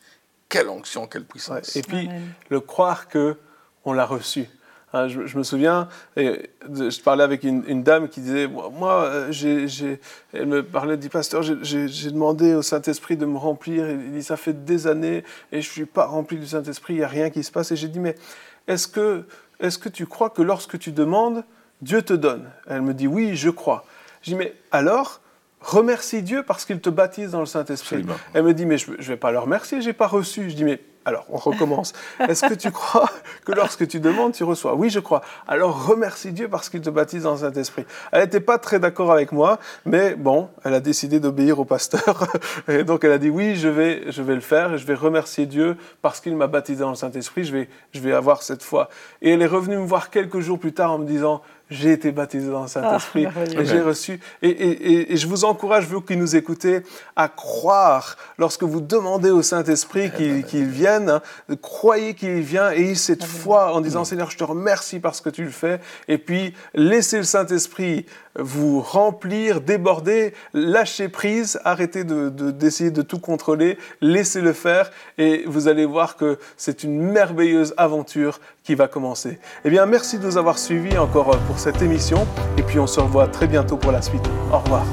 Quelle 0.48 0.68
onction, 0.68 1.08
quelle 1.08 1.24
puissance. 1.24 1.74
Et 1.74 1.82
puis, 1.82 2.08
le 2.48 2.60
croire 2.60 3.08
que 3.08 3.36
on 3.84 3.92
l'a 3.92 4.06
reçu. 4.06 4.46
Hein, 4.94 5.08
je, 5.08 5.36
me 5.36 5.42
souviens, 5.42 5.88
je 6.16 7.02
parlais 7.02 7.24
avec 7.24 7.42
une, 7.42 7.82
dame 7.82 8.08
qui 8.08 8.20
disait, 8.20 8.46
moi, 8.46 9.02
euh, 9.06 9.96
elle 10.32 10.46
me 10.46 10.62
parlait, 10.62 10.96
dit, 10.96 11.08
pasteur, 11.08 11.42
j'ai 11.42 12.10
demandé 12.12 12.54
au 12.54 12.62
Saint-Esprit 12.62 13.16
de 13.16 13.26
me 13.26 13.36
remplir. 13.36 13.90
Il 13.90 14.12
dit, 14.12 14.22
ça 14.22 14.36
fait 14.36 14.64
des 14.64 14.86
années 14.86 15.24
et 15.50 15.62
je 15.62 15.68
ne 15.68 15.72
suis 15.72 15.84
pas 15.84 16.06
rempli 16.06 16.38
du 16.38 16.46
Saint-Esprit, 16.46 16.94
il 16.94 16.98
n'y 16.98 17.02
a 17.02 17.08
rien 17.08 17.30
qui 17.30 17.42
se 17.42 17.50
passe. 17.50 17.72
Et 17.72 17.76
j'ai 17.76 17.88
dit, 17.88 17.98
mais 17.98 18.14
est-ce 18.68 18.86
que, 18.86 19.24
est 19.58 19.76
que 19.80 19.88
tu 19.88 20.06
crois 20.06 20.30
que 20.30 20.42
lorsque 20.42 20.78
tu 20.78 20.92
demandes, 20.92 21.42
Dieu 21.82 22.02
te 22.02 22.14
donne? 22.14 22.48
Elle 22.68 22.82
me 22.82 22.94
dit, 22.94 23.08
oui, 23.08 23.34
je 23.34 23.50
crois. 23.50 23.84
Je 24.22 24.30
dis, 24.30 24.36
mais 24.36 24.54
alors, 24.70 25.20
remercie 25.60 26.22
Dieu 26.22 26.44
parce 26.44 26.64
qu'il 26.64 26.78
te 26.78 26.90
baptise 26.90 27.32
dans 27.32 27.40
le 27.40 27.46
Saint-Esprit. 27.46 28.06
Elle 28.32 28.44
me 28.44 28.54
dit, 28.54 28.64
mais 28.64 28.78
je 28.78 28.92
ne 28.92 28.96
vais 29.02 29.16
pas 29.16 29.32
le 29.32 29.40
remercier, 29.40 29.82
je 29.82 29.88
n'ai 29.88 29.92
pas 29.92 30.06
reçu. 30.06 30.50
Je 30.50 30.54
dis, 30.54 30.62
mais 30.62 30.80
alors, 31.06 31.26
on 31.28 31.36
recommence. 31.36 31.92
Est-ce 32.18 32.46
que 32.46 32.54
tu 32.54 32.70
crois 32.70 33.10
que 33.44 33.52
lorsque 33.52 33.86
tu 33.86 34.00
demandes, 34.00 34.32
tu 34.32 34.42
reçois? 34.42 34.74
Oui, 34.74 34.88
je 34.88 35.00
crois. 35.00 35.20
Alors, 35.46 35.86
remercie 35.86 36.32
Dieu 36.32 36.48
parce 36.48 36.70
qu'il 36.70 36.80
te 36.80 36.88
baptise 36.88 37.24
dans 37.24 37.32
le 37.32 37.38
Saint-Esprit. 37.38 37.84
Elle 38.10 38.22
n'était 38.22 38.40
pas 38.40 38.56
très 38.56 38.78
d'accord 38.78 39.12
avec 39.12 39.30
moi, 39.30 39.58
mais 39.84 40.14
bon, 40.14 40.48
elle 40.64 40.72
a 40.72 40.80
décidé 40.80 41.20
d'obéir 41.20 41.58
au 41.58 41.66
pasteur. 41.66 42.26
Et 42.68 42.84
donc, 42.84 43.04
elle 43.04 43.12
a 43.12 43.18
dit 43.18 43.28
oui, 43.28 43.54
je 43.56 43.68
vais, 43.68 44.10
je 44.10 44.22
vais 44.22 44.34
le 44.34 44.40
faire 44.40 44.72
et 44.74 44.78
je 44.78 44.86
vais 44.86 44.94
remercier 44.94 45.44
Dieu 45.44 45.76
parce 46.00 46.20
qu'il 46.20 46.36
m'a 46.36 46.46
baptisé 46.46 46.80
dans 46.80 46.90
le 46.90 46.96
Saint-Esprit. 46.96 47.44
Je 47.44 47.52
vais, 47.52 47.68
je 47.92 48.00
vais 48.00 48.12
avoir 48.12 48.42
cette 48.42 48.62
foi. 48.62 48.88
Et 49.20 49.32
elle 49.32 49.42
est 49.42 49.46
revenue 49.46 49.76
me 49.76 49.86
voir 49.86 50.08
quelques 50.08 50.40
jours 50.40 50.58
plus 50.58 50.72
tard 50.72 50.92
en 50.92 50.98
me 50.98 51.06
disant 51.06 51.42
j'ai 51.70 51.92
été 51.92 52.12
baptisé 52.12 52.50
dans 52.50 52.62
le 52.62 52.68
Saint-Esprit 52.68 53.26
ah, 53.26 53.60
et 53.60 53.64
j'ai 53.64 53.80
reçu. 53.80 54.20
Et, 54.42 55.16
je 55.16 55.26
vous 55.26 55.44
encourage, 55.44 55.86
vous 55.86 56.00
qui 56.00 56.16
nous 56.16 56.36
écoutez, 56.36 56.82
à 57.16 57.28
croire 57.28 58.16
lorsque 58.38 58.62
vous 58.62 58.80
demandez 58.80 59.30
au 59.30 59.42
Saint-Esprit 59.42 60.10
qu'il 60.12 60.66
vienne, 60.66 61.08
hein, 61.08 61.56
croyez 61.62 62.14
qu'il 62.14 62.40
vient 62.40 62.70
et 62.70 62.94
cette 62.94 63.24
foi 63.24 63.74
en 63.74 63.80
disant 63.80 64.04
Seigneur, 64.04 64.30
je 64.30 64.36
te 64.36 64.44
remercie 64.44 65.00
parce 65.00 65.20
que 65.20 65.30
tu 65.30 65.44
le 65.44 65.50
fais. 65.50 65.80
Et 66.08 66.18
puis 66.18 66.54
laissez 66.74 67.18
le 67.18 67.24
Saint-Esprit 67.24 68.06
vous 68.36 68.80
remplir, 68.80 69.60
déborder, 69.60 70.34
lâcher 70.52 71.08
prise, 71.08 71.60
arrêtez 71.64 72.04
d'essayer 72.04 72.90
de, 72.90 72.96
de 72.96 73.02
tout 73.02 73.18
contrôler, 73.18 73.78
laissez-le 74.00 74.52
faire 74.52 74.90
et 75.18 75.44
vous 75.46 75.68
allez 75.68 75.86
voir 75.86 76.16
que 76.16 76.38
c'est 76.56 76.82
une 76.82 77.00
merveilleuse 77.00 77.74
aventure 77.76 78.40
qui 78.62 78.74
va 78.74 78.88
commencer. 78.88 79.38
Eh 79.64 79.70
bien, 79.70 79.86
merci 79.86 80.18
de 80.18 80.24
nous 80.24 80.36
avoir 80.36 80.58
suivis 80.58 80.98
encore 80.98 81.36
pour 81.46 81.58
cette 81.58 81.82
émission 81.82 82.26
et 82.58 82.62
puis 82.62 82.78
on 82.78 82.86
se 82.86 83.00
revoit 83.00 83.28
très 83.28 83.46
bientôt 83.46 83.76
pour 83.76 83.92
la 83.92 84.02
suite. 84.02 84.24
Au 84.52 84.58
revoir. 84.58 84.84